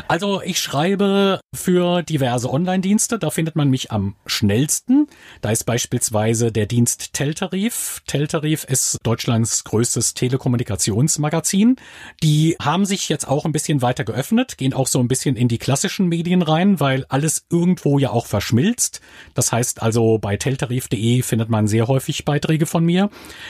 [0.07, 3.19] Also ich schreibe für diverse Online-Dienste.
[3.19, 5.09] Da findet man mich am schnellsten.
[5.41, 8.01] Da ist beispielsweise der Dienst Teltarif.
[8.07, 11.77] Teltarif ist Deutschlands größtes Telekommunikationsmagazin.
[12.23, 15.49] Die haben sich jetzt auch ein bisschen weiter geöffnet, gehen auch so ein bisschen in
[15.49, 19.01] die klassischen Medien rein, weil alles irgendwo ja auch verschmilzt.
[19.35, 23.09] Das heißt also bei teltarif.de findet man sehr häufig Beiträge Beiträge von mir.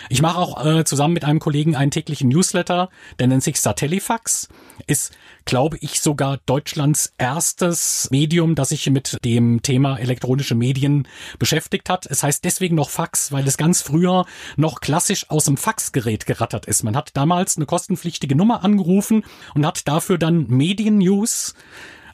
[0.09, 2.88] Ich mache auch äh, zusammen mit einem Kollegen einen täglichen Newsletter,
[3.18, 4.48] der nennt sich Satellifax.
[4.86, 5.12] Ist,
[5.44, 12.07] glaube ich, sogar Deutschlands erstes Medium, das sich mit dem Thema elektronische Medien beschäftigt hat.
[12.07, 14.24] Es heißt deswegen noch Fax, weil es ganz früher
[14.57, 16.84] noch klassisch aus dem Faxgerät gerattert ist.
[16.84, 19.24] Man hat damals eine kostenpflichtige Nummer angerufen
[19.55, 21.55] und hat dafür dann Medien-News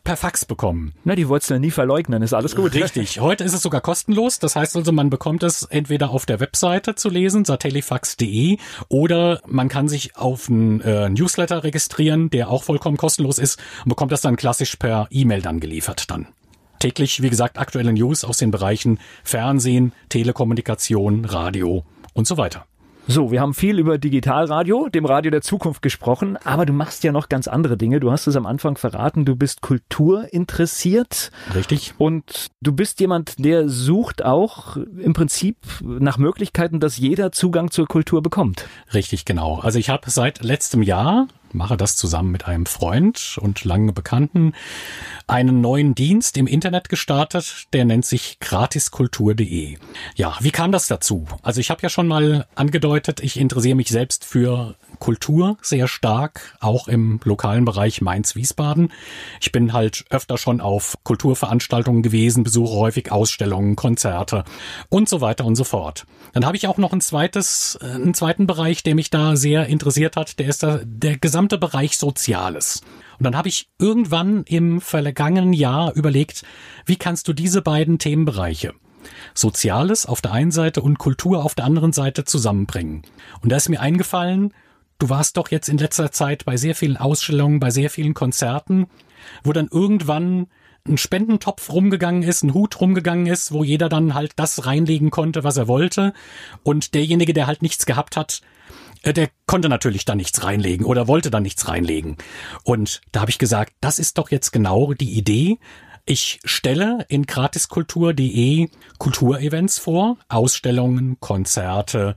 [0.08, 0.94] per Fax bekommen.
[1.04, 2.74] Na, die wolltest du ja nie verleugnen, ist alles gut.
[2.74, 3.20] Richtig.
[3.20, 4.38] Heute ist es sogar kostenlos.
[4.38, 8.56] Das heißt also, man bekommt es entweder auf der Webseite zu lesen, satellifax.de,
[8.88, 13.90] oder man kann sich auf einen äh, Newsletter registrieren, der auch vollkommen kostenlos ist und
[13.90, 16.28] bekommt das dann klassisch per E-Mail dann geliefert dann.
[16.78, 21.84] Täglich, wie gesagt, aktuelle News aus den Bereichen Fernsehen, Telekommunikation, Radio
[22.14, 22.64] und so weiter.
[23.10, 27.10] So, wir haben viel über Digitalradio, dem Radio der Zukunft gesprochen, aber du machst ja
[27.10, 28.00] noch ganz andere Dinge.
[28.00, 31.30] Du hast es am Anfang verraten, du bist kulturinteressiert.
[31.54, 31.94] Richtig.
[31.96, 37.86] Und du bist jemand, der sucht auch im Prinzip nach Möglichkeiten, dass jeder Zugang zur
[37.86, 38.66] Kultur bekommt.
[38.92, 39.58] Richtig, genau.
[39.60, 44.52] Also ich habe seit letztem Jahr mache das zusammen mit einem Freund und lange Bekannten,
[45.26, 49.78] einen neuen Dienst im Internet gestartet, der nennt sich gratiskultur.de.
[50.14, 51.26] Ja, wie kam das dazu?
[51.42, 56.56] Also ich habe ja schon mal angedeutet, ich interessiere mich selbst für Kultur sehr stark,
[56.60, 58.92] auch im lokalen Bereich Mainz-Wiesbaden.
[59.40, 64.44] Ich bin halt öfter schon auf Kulturveranstaltungen gewesen, besuche häufig Ausstellungen, Konzerte
[64.88, 66.06] und so weiter und so fort.
[66.32, 69.66] Dann habe ich auch noch ein zweites, äh, einen zweiten Bereich, der mich da sehr
[69.66, 72.82] interessiert hat, der ist der, der gesamte Bereich Soziales.
[73.18, 76.42] Und dann habe ich irgendwann im vergangenen Jahr überlegt,
[76.86, 78.74] wie kannst du diese beiden Themenbereiche
[79.34, 83.02] Soziales auf der einen Seite und Kultur auf der anderen Seite zusammenbringen.
[83.40, 84.52] Und da ist mir eingefallen,
[84.98, 88.86] du warst doch jetzt in letzter Zeit bei sehr vielen Ausstellungen, bei sehr vielen Konzerten,
[89.44, 90.48] wo dann irgendwann
[90.86, 95.44] ein Spendentopf rumgegangen ist, ein Hut rumgegangen ist, wo jeder dann halt das reinlegen konnte,
[95.44, 96.12] was er wollte.
[96.62, 98.40] Und derjenige, der halt nichts gehabt hat,
[99.04, 102.16] der konnte natürlich da nichts reinlegen oder wollte da nichts reinlegen.
[102.64, 105.58] Und da habe ich gesagt, das ist doch jetzt genau die Idee.
[106.06, 108.68] Ich stelle in gratiskultur.de
[108.98, 112.16] Kulturevents vor, Ausstellungen, Konzerte,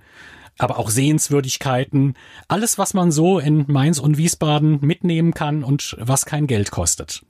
[0.58, 2.16] aber auch Sehenswürdigkeiten,
[2.48, 7.24] alles, was man so in Mainz und Wiesbaden mitnehmen kann und was kein Geld kostet.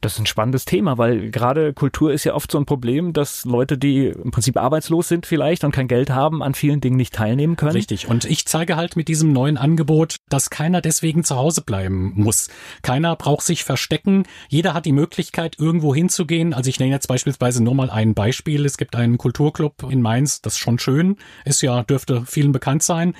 [0.00, 3.44] Das ist ein spannendes Thema, weil gerade Kultur ist ja oft so ein Problem, dass
[3.44, 7.14] Leute, die im Prinzip arbeitslos sind vielleicht und kein Geld haben, an vielen Dingen nicht
[7.14, 7.72] teilnehmen können.
[7.72, 8.06] Richtig.
[8.06, 12.48] Und ich zeige halt mit diesem neuen Angebot, dass keiner deswegen zu Hause bleiben muss.
[12.82, 14.22] Keiner braucht sich verstecken.
[14.48, 16.54] Jeder hat die Möglichkeit, irgendwo hinzugehen.
[16.54, 18.64] Also ich nenne jetzt beispielsweise nur mal ein Beispiel.
[18.66, 21.16] Es gibt einen Kulturclub in Mainz, das ist schon schön.
[21.44, 23.14] Ist ja, dürfte vielen bekannt sein.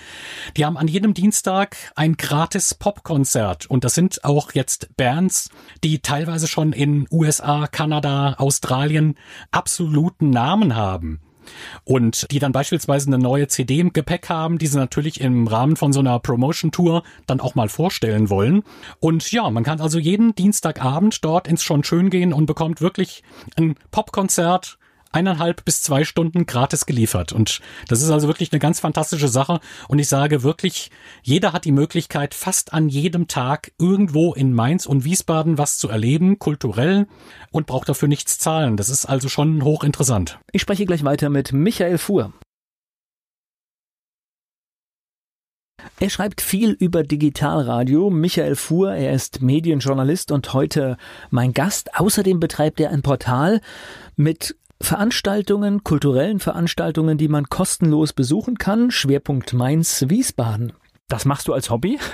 [0.56, 3.66] Die haben an jedem Dienstag ein gratis Popkonzert.
[3.66, 5.50] Und das sind auch jetzt Bands,
[5.82, 9.14] die teilweise schon schon in USA, Kanada, Australien
[9.50, 11.20] absoluten Namen haben
[11.84, 15.76] und die dann beispielsweise eine neue CD im Gepäck haben, die sie natürlich im Rahmen
[15.76, 18.62] von so einer Promotion Tour dann auch mal vorstellen wollen.
[19.00, 23.22] Und ja, man kann also jeden Dienstagabend dort ins Schon schön gehen und bekommt wirklich
[23.56, 24.78] ein Popkonzert
[25.12, 27.32] eineinhalb bis zwei Stunden gratis geliefert.
[27.32, 29.60] Und das ist also wirklich eine ganz fantastische Sache.
[29.88, 30.90] Und ich sage wirklich,
[31.22, 35.88] jeder hat die Möglichkeit, fast an jedem Tag irgendwo in Mainz und Wiesbaden was zu
[35.88, 37.06] erleben, kulturell,
[37.50, 38.76] und braucht dafür nichts zahlen.
[38.76, 40.38] Das ist also schon hochinteressant.
[40.52, 42.32] Ich spreche gleich weiter mit Michael Fuhr.
[46.00, 48.10] Er schreibt viel über Digitalradio.
[48.10, 50.96] Michael Fuhr, er ist Medienjournalist und heute
[51.30, 51.98] mein Gast.
[51.98, 53.60] Außerdem betreibt er ein Portal
[54.16, 58.90] mit Veranstaltungen, kulturellen Veranstaltungen, die man kostenlos besuchen kann.
[58.90, 60.72] Schwerpunkt Mainz, Wiesbaden.
[61.08, 61.98] Das machst du als Hobby?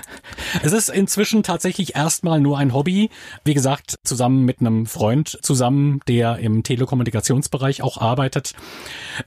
[0.62, 3.11] Es ist inzwischen tatsächlich erstmal nur ein Hobby.
[3.45, 8.55] Wie gesagt, zusammen mit einem Freund zusammen, der im Telekommunikationsbereich auch arbeitet.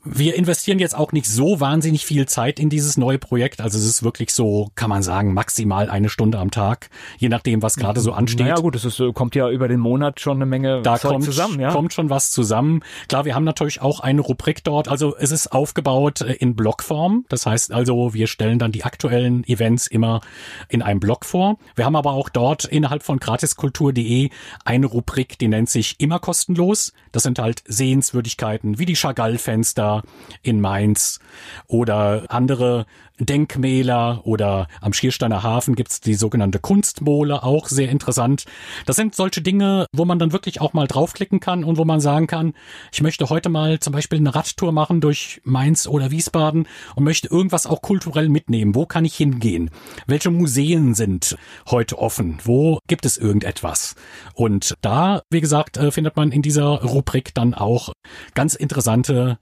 [0.05, 3.59] Wir investieren jetzt auch nicht so wahnsinnig viel Zeit in dieses neue Projekt.
[3.59, 7.61] Also es ist wirklich so, kann man sagen, maximal eine Stunde am Tag, je nachdem,
[7.61, 8.47] was gerade so ansteht.
[8.47, 11.25] Naja gut, es ist, kommt ja über den Monat schon eine Menge da Zeug kommt,
[11.25, 11.59] zusammen.
[11.59, 11.73] Ja?
[11.73, 12.83] kommt schon was zusammen.
[13.09, 14.87] Klar, wir haben natürlich auch eine Rubrik dort.
[14.87, 17.25] Also es ist aufgebaut in Blogform.
[17.27, 20.21] Das heißt also, wir stellen dann die aktuellen Events immer
[20.69, 21.57] in einem Blog vor.
[21.75, 24.29] Wir haben aber auch dort innerhalb von gratiskultur.de
[24.65, 26.93] eine Rubrik, die nennt sich immer kostenlos.
[27.11, 30.03] Das sind halt Sehenswürdigkeiten wie die Chagall-Fenster
[30.41, 31.19] in Mainz
[31.67, 32.85] oder andere
[33.19, 38.45] Denkmäler oder am Schiersteiner Hafen gibt's die sogenannte Kunstmole, auch sehr interessant.
[38.85, 41.99] Das sind solche Dinge, wo man dann wirklich auch mal draufklicken kann und wo man
[41.99, 42.53] sagen kann,
[42.91, 47.27] ich möchte heute mal zum Beispiel eine Radtour machen durch Mainz oder Wiesbaden und möchte
[47.27, 48.75] irgendwas auch kulturell mitnehmen.
[48.75, 49.69] Wo kann ich hingehen?
[50.05, 51.37] Welche Museen sind
[51.69, 52.39] heute offen?
[52.43, 53.95] Wo gibt es irgendetwas?
[54.33, 57.93] Und da, wie gesagt, äh, findet man in dieser Rubrik dann auch
[58.33, 59.39] ganz interessante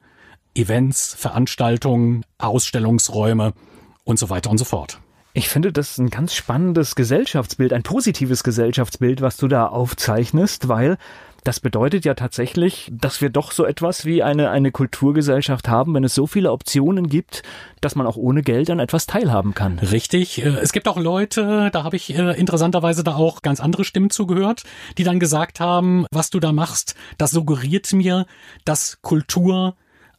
[0.55, 3.53] Events, Veranstaltungen, Ausstellungsräume
[4.03, 4.99] und so weiter und so fort.
[5.33, 10.97] Ich finde das ein ganz spannendes Gesellschaftsbild, ein positives Gesellschaftsbild, was du da aufzeichnest, weil
[11.45, 16.03] das bedeutet ja tatsächlich, dass wir doch so etwas wie eine, eine Kulturgesellschaft haben, wenn
[16.03, 17.43] es so viele Optionen gibt,
[17.81, 19.77] dass man auch ohne Geld an etwas teilhaben kann.
[19.77, 20.43] Richtig.
[20.43, 24.09] Äh, es gibt auch Leute, da habe ich äh, interessanterweise da auch ganz andere Stimmen
[24.09, 24.63] zugehört,
[24.97, 28.25] die dann gesagt haben, was du da machst, das suggeriert mir,
[28.63, 29.75] dass Kultur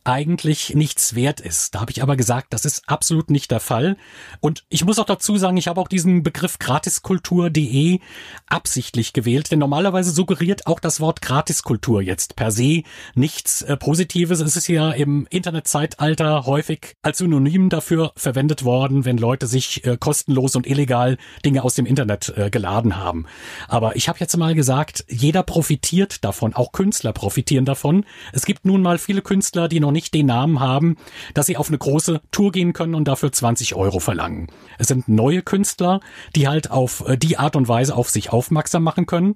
[0.06, 1.74] eigentlich nichts wert ist.
[1.74, 3.96] Da habe ich aber gesagt, das ist absolut nicht der Fall.
[4.40, 7.98] Und ich muss auch dazu sagen, ich habe auch diesen Begriff gratiskultur.de
[8.46, 12.84] absichtlich gewählt, denn normalerweise suggeriert auch das Wort Gratiskultur jetzt per se
[13.16, 14.40] nichts äh, Positives.
[14.40, 19.96] Es ist ja im Internetzeitalter häufig als Synonym dafür verwendet worden, wenn Leute sich äh,
[19.96, 23.26] kostenlos und illegal Dinge aus dem Internet äh, geladen haben.
[23.66, 28.04] Aber ich habe jetzt mal gesagt, jeder profitiert davon, auch Künstler profitieren davon.
[28.32, 30.96] Es gibt nun mal viele Künstler, die noch nicht den Namen haben,
[31.34, 34.46] dass sie auf eine große Tour gehen können und dafür 20 Euro verlangen.
[34.78, 36.00] Es sind neue Künstler,
[36.34, 39.34] die halt auf äh, die Art und Weise auf sich aufmerksam machen können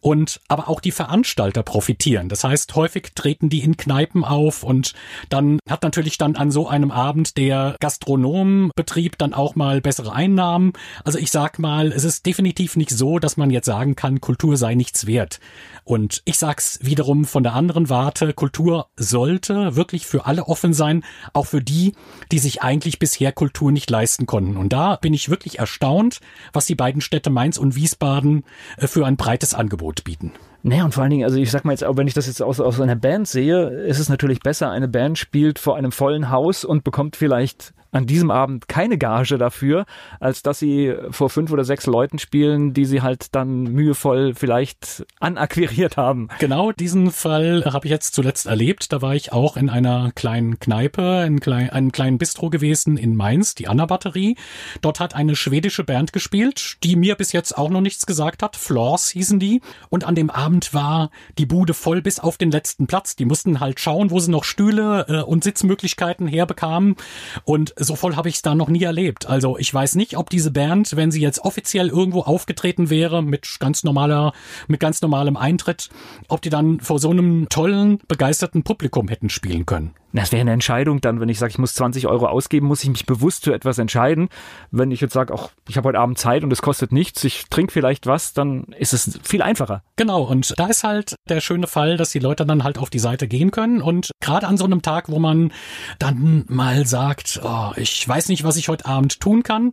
[0.00, 2.28] und aber auch die Veranstalter profitieren.
[2.28, 4.94] Das heißt, häufig treten die in Kneipen auf und
[5.28, 10.72] dann hat natürlich dann an so einem Abend der Gastronombetrieb dann auch mal bessere Einnahmen.
[11.04, 14.56] Also ich sag mal, es ist definitiv nicht so, dass man jetzt sagen kann, Kultur
[14.56, 15.40] sei nichts wert.
[15.84, 21.04] Und ich sag's wiederum von der anderen Warte, Kultur sollte wirklich für alle offen sein,
[21.32, 21.94] auch für die,
[22.32, 24.56] die sich eigentlich bisher Kultur nicht leisten konnten.
[24.56, 26.20] Und da bin ich wirklich erstaunt,
[26.52, 28.44] was die beiden Städte Mainz und Wiesbaden
[28.76, 30.32] äh, für ein breites Angebot bieten.
[30.68, 32.42] Naja, und vor allen Dingen, also ich sag mal jetzt, auch wenn ich das jetzt
[32.42, 36.30] aus, aus einer Band sehe, ist es natürlich besser, eine Band spielt vor einem vollen
[36.30, 39.86] Haus und bekommt vielleicht an diesem Abend keine Gage dafür,
[40.20, 45.06] als dass sie vor fünf oder sechs Leuten spielen, die sie halt dann mühevoll vielleicht
[45.20, 46.28] anakquiriert haben.
[46.38, 48.92] Genau diesen Fall habe ich jetzt zuletzt erlebt.
[48.92, 53.16] Da war ich auch in einer kleinen Kneipe, in klein, einem kleinen Bistro gewesen in
[53.16, 54.36] Mainz, die Anna Batterie.
[54.80, 58.56] Dort hat eine schwedische Band gespielt, die mir bis jetzt auch noch nichts gesagt hat.
[58.56, 59.62] Floors hießen die.
[59.88, 63.16] Und an dem Abend war die Bude voll bis auf den letzten Platz.
[63.16, 66.96] Die mussten halt schauen, wo sie noch Stühle äh, und Sitzmöglichkeiten herbekamen.
[67.44, 69.26] Und so voll habe ich es da noch nie erlebt.
[69.26, 73.58] Also ich weiß nicht, ob diese Band, wenn sie jetzt offiziell irgendwo aufgetreten wäre mit
[73.60, 74.32] ganz normaler,
[74.66, 75.88] mit ganz normalem Eintritt,
[76.28, 79.94] ob die dann vor so einem tollen, begeisterten Publikum hätten spielen können.
[80.12, 82.88] Das wäre eine Entscheidung dann, wenn ich sage, ich muss 20 Euro ausgeben, muss ich
[82.88, 84.28] mich bewusst für etwas entscheiden.
[84.70, 85.34] Wenn ich jetzt sage,
[85.68, 88.94] ich habe heute Abend Zeit und es kostet nichts, ich trinke vielleicht was, dann ist
[88.94, 89.82] es viel einfacher.
[89.96, 92.98] Genau, und da ist halt der schöne Fall, dass die Leute dann halt auf die
[92.98, 95.52] Seite gehen können und gerade an so einem Tag, wo man
[95.98, 99.72] dann mal sagt, oh, ich weiß nicht, was ich heute Abend tun kann,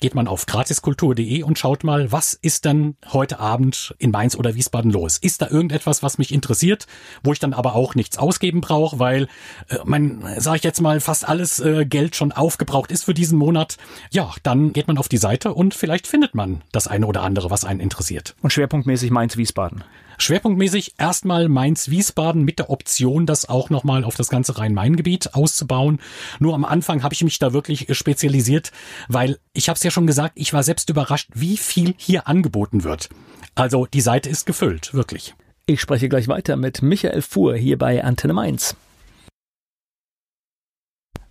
[0.00, 4.54] geht man auf gratiskultur.de und schaut mal, was ist denn heute Abend in Mainz oder
[4.54, 5.18] Wiesbaden los?
[5.18, 6.86] Ist da irgendetwas, was mich interessiert,
[7.22, 9.28] wo ich dann aber auch nichts ausgeben brauche, weil
[9.68, 13.38] äh, mein, sage ich jetzt mal, fast alles äh, Geld schon aufgebraucht ist für diesen
[13.38, 13.76] Monat?
[14.10, 17.50] Ja, dann geht man auf die Seite und vielleicht findet man das eine oder andere,
[17.50, 18.34] was einen interessiert.
[18.42, 19.84] Und schwerpunktmäßig Mainz-Wiesbaden.
[20.22, 25.98] Schwerpunktmäßig erstmal Mainz-Wiesbaden mit der Option, das auch nochmal auf das ganze Rhein-Main-Gebiet auszubauen.
[26.38, 28.70] Nur am Anfang habe ich mich da wirklich spezialisiert,
[29.08, 32.84] weil ich habe es ja schon gesagt, ich war selbst überrascht, wie viel hier angeboten
[32.84, 33.08] wird.
[33.54, 35.34] Also die Seite ist gefüllt, wirklich.
[35.66, 38.76] Ich spreche gleich weiter mit Michael Fuhr hier bei Antenne Mainz.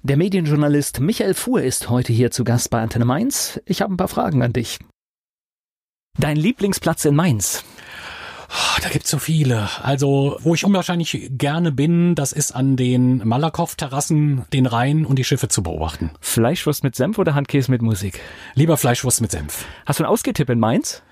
[0.02, 3.60] Der Medienjournalist Michael Fuhr ist heute hier zu Gast bei Antenne Mainz.
[3.66, 4.80] Ich habe ein paar Fragen an dich.
[6.18, 7.64] Dein Lieblingsplatz in Mainz?
[8.52, 9.70] Oh, da gibt's so viele.
[9.84, 15.24] Also, wo ich unwahrscheinlich gerne bin, das ist an den Malakoff-Terrassen, den Rhein und die
[15.24, 16.12] Schiffe zu beobachten.
[16.20, 18.22] Fleischwurst mit Senf oder Handkäse mit Musik?
[18.56, 19.66] Lieber Fleischwurst mit Senf.
[19.86, 21.04] Hast du einen Ausgehtipp in Mainz?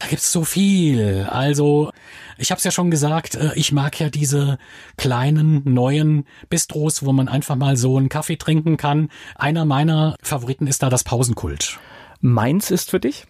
[0.00, 1.26] Da gibt's so viel.
[1.30, 1.92] Also,
[2.36, 4.58] ich habe es ja schon gesagt, äh, ich mag ja diese
[4.98, 9.08] kleinen neuen Bistros, wo man einfach mal so einen Kaffee trinken kann.
[9.36, 11.78] Einer meiner Favoriten ist da das Pausenkult.
[12.20, 13.26] Mainz ist für dich?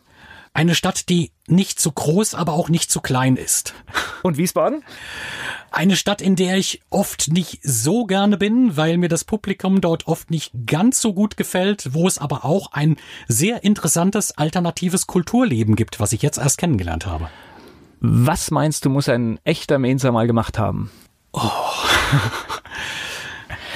[0.54, 3.74] Eine Stadt, die nicht zu groß, aber auch nicht zu klein ist.
[4.22, 4.84] Und Wiesbaden?
[5.70, 10.06] Eine Stadt, in der ich oft nicht so gerne bin, weil mir das Publikum dort
[10.06, 12.96] oft nicht ganz so gut gefällt, wo es aber auch ein
[13.28, 17.30] sehr interessantes alternatives Kulturleben gibt, was ich jetzt erst kennengelernt habe.
[18.00, 20.90] Was meinst du, muss ein echter Mainzer mal gemacht haben?
[21.32, 21.50] Oh.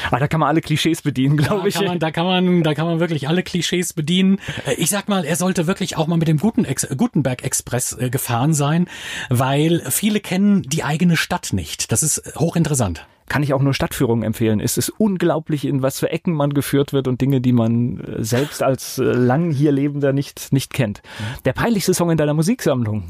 [0.09, 1.75] Aber da kann man alle Klischees bedienen, glaube ich.
[1.75, 4.39] Kann man, da kann man, da kann man wirklich alle Klischees bedienen.
[4.67, 8.11] Äh, ich sag mal, er sollte wirklich auch mal mit dem Guten Gutenberg Express äh,
[8.11, 8.87] gefahren sein,
[9.29, 11.93] weil viele kennen die eigene Stadt nicht.
[11.93, 14.61] Das ist hochinteressant kann ich auch nur Stadtführungen empfehlen.
[14.61, 18.23] Es ist unglaublich, in was für Ecken man geführt wird und Dinge, die man äh,
[18.23, 21.03] selbst als lang hier Lebender nicht, nicht kennt.
[21.45, 23.05] Der peinlichste Song in deiner Musiksammlung.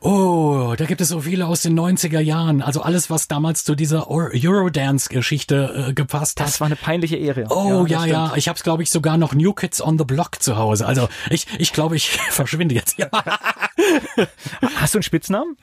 [0.00, 2.62] Oh, da gibt es so viele aus den 90er Jahren.
[2.62, 6.46] Also alles, was damals zu dieser Eurodance-Geschichte äh, gepasst hat.
[6.46, 7.46] Das war eine peinliche Ehre.
[7.50, 8.28] Oh ja, ja.
[8.28, 8.32] ja.
[8.36, 10.86] Ich habe es, glaube ich, sogar noch New Kids on the Block zu Hause.
[10.86, 12.98] Also ich, ich glaube, ich verschwinde jetzt.
[12.98, 13.08] Ja.
[14.76, 15.56] Hast du einen Spitznamen?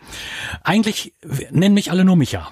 [0.64, 1.14] Eigentlich
[1.52, 2.50] nennen mich alle nur Micha.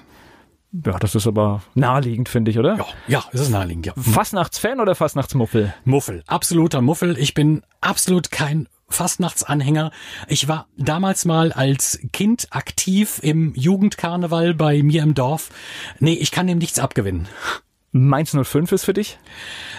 [0.84, 2.76] Ja, das ist aber naheliegend, finde ich, oder?
[2.76, 3.92] Ja, ja, es ist naheliegend, ja.
[3.96, 5.72] Fastnachtsfan oder Fastnachtsmuffel?
[5.84, 7.16] Muffel, absoluter Muffel.
[7.16, 9.90] Ich bin absolut kein Fastnachtsanhänger.
[10.28, 15.50] Ich war damals mal als Kind aktiv im Jugendkarneval bei mir im Dorf.
[15.98, 17.28] Nee, ich kann dem nichts abgewinnen.
[17.96, 19.18] Mainz 05 ist für dich?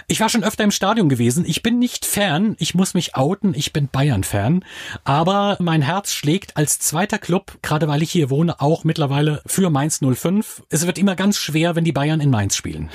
[0.08, 1.44] Ich war schon öfter im Stadion gewesen.
[1.46, 2.56] Ich bin nicht Fan.
[2.60, 3.54] Ich muss mich outen.
[3.54, 4.64] Ich bin Bayern-Fan.
[5.04, 9.70] Aber mein Herz schlägt als zweiter Club, gerade weil ich hier wohne, auch mittlerweile für
[9.70, 10.64] Mainz 05.
[10.70, 12.90] Es wird immer ganz schwer, wenn die Bayern in Mainz spielen.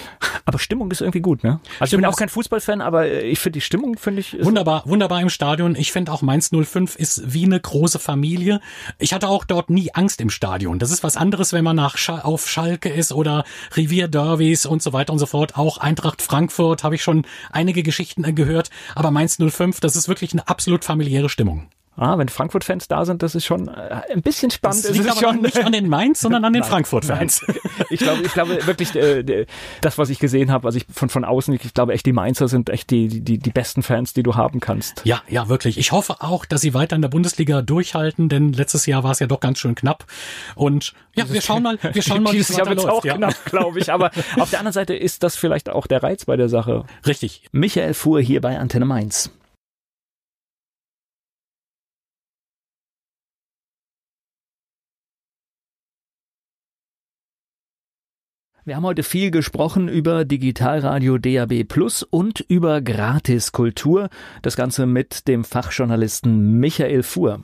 [0.46, 1.60] Aber Stimmung ist irgendwie gut, ne?
[1.60, 4.42] Also Stimmung ich bin auch kein Fußballfan, aber ich finde die Stimmung, finde ich.
[4.42, 5.76] Wunderbar, wunderbar im Stadion.
[5.76, 8.62] Ich finde auch Mainz 05 ist wie eine große Familie.
[8.98, 10.78] Ich hatte auch dort nie Angst im Stadion.
[10.78, 13.44] Das ist was anderes, wenn man nach Sch auf Schalke ist oder
[13.76, 15.56] Revier Derbys und so weiter und so fort.
[15.56, 18.70] Auch Eintracht Frankfurt habe ich schon einige Geschichten gehört.
[18.94, 21.68] Aber Mainz 05, das ist wirklich eine absolut familiäre Stimmung.
[21.96, 24.84] Ah, wenn Frankfurt-Fans da sind, das ist schon äh, ein bisschen spannend.
[24.84, 27.44] Das liegt aber schon nicht an den Mainz, sondern an den Frankfurt-Fans.
[27.88, 29.46] Ich glaube, ich glaube wirklich, äh,
[29.80, 32.46] das, was ich gesehen habe, also ich von von außen, ich glaube echt, die Mainzer
[32.46, 35.02] sind echt die die die besten Fans, die du haben kannst.
[35.04, 35.76] Ja, ja, wirklich.
[35.76, 39.18] Ich hoffe auch, dass sie weiter in der Bundesliga durchhalten, denn letztes Jahr war es
[39.18, 40.04] ja doch ganz schön knapp.
[40.54, 42.88] Und ja, wir schauen mal, wir schauen mal, wie es weiter läuft.
[42.88, 43.16] auch ja.
[43.16, 43.92] knapp, glaube ich.
[43.92, 46.84] Aber auf der anderen Seite ist das vielleicht auch der Reiz bei der Sache.
[47.06, 47.42] Richtig.
[47.50, 49.30] Michael Fuhr hier bei Antenne Mainz.
[58.66, 64.10] Wir haben heute viel gesprochen über Digitalradio DAB Plus und über Gratiskultur.
[64.42, 67.42] Das Ganze mit dem Fachjournalisten Michael Fuhr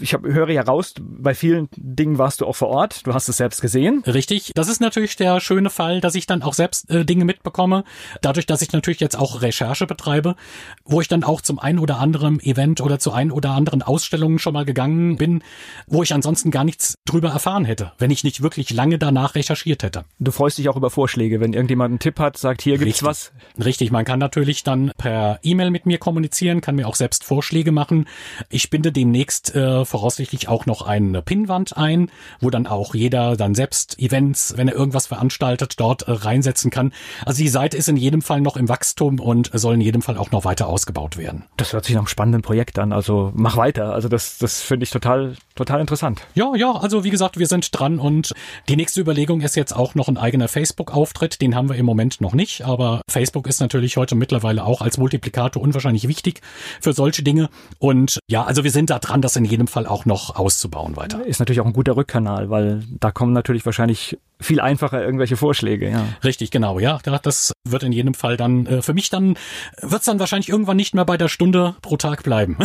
[0.00, 3.28] ich hab, höre ja raus, bei vielen Dingen warst du auch vor Ort, du hast
[3.28, 4.02] es selbst gesehen.
[4.06, 7.84] Richtig, das ist natürlich der schöne Fall, dass ich dann auch selbst äh, Dinge mitbekomme,
[8.22, 10.36] dadurch, dass ich natürlich jetzt auch Recherche betreibe,
[10.84, 14.38] wo ich dann auch zum ein oder anderen Event oder zu ein oder anderen Ausstellungen
[14.38, 15.42] schon mal gegangen bin,
[15.86, 19.82] wo ich ansonsten gar nichts drüber erfahren hätte, wenn ich nicht wirklich lange danach recherchiert
[19.82, 20.04] hätte.
[20.18, 23.08] Du freust dich auch über Vorschläge, wenn irgendjemand einen Tipp hat, sagt, hier gibt's Richtig.
[23.08, 23.32] was.
[23.62, 27.72] Richtig, man kann natürlich dann per E-Mail mit mir kommunizieren, kann mir auch selbst Vorschläge
[27.72, 28.06] machen.
[28.48, 32.10] Ich binde demnächst äh, voraussichtlich auch noch eine Pinnwand ein,
[32.40, 36.92] wo dann auch jeder dann selbst Events, wenn er irgendwas veranstaltet, dort äh, reinsetzen kann.
[37.24, 40.16] Also die Seite ist in jedem Fall noch im Wachstum und soll in jedem Fall
[40.16, 41.44] auch noch weiter ausgebaut werden.
[41.56, 42.92] Das hört sich nach einem spannenden Projekt an.
[42.92, 43.92] Also mach weiter.
[43.92, 46.22] Also das, das finde ich total, total interessant.
[46.34, 46.72] Ja, ja.
[46.72, 48.32] Also wie gesagt, wir sind dran und
[48.68, 51.40] die nächste Überlegung ist jetzt auch noch ein eigener Facebook-Auftritt.
[51.40, 54.98] Den haben wir im Moment noch nicht, aber Facebook ist natürlich heute mittlerweile auch als
[54.98, 56.40] Multiplikator unwahrscheinlich wichtig
[56.80, 57.48] für solche Dinge.
[57.78, 61.24] Und ja, also wir sind da dran, das in jedem Fall auch noch auszubauen weiter.
[61.24, 65.90] Ist natürlich auch ein guter Rückkanal, weil da kommen natürlich wahrscheinlich viel einfacher irgendwelche Vorschläge,
[65.90, 66.04] ja.
[66.22, 66.98] Richtig, genau, ja.
[67.22, 69.36] Das wird in jedem Fall dann, äh, für mich dann,
[69.80, 72.58] wird es dann wahrscheinlich irgendwann nicht mehr bei der Stunde pro Tag bleiben.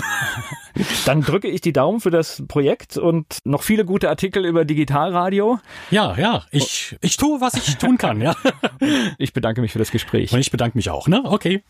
[1.05, 5.59] dann drücke ich die Daumen für das Projekt und noch viele gute Artikel über Digitalradio.
[5.91, 8.35] Ja, ja, ich, ich tue, was ich tun kann, ja.
[9.17, 10.31] Ich bedanke mich für das Gespräch.
[10.33, 11.21] Und ich bedanke mich auch, ne?
[11.23, 11.63] Okay.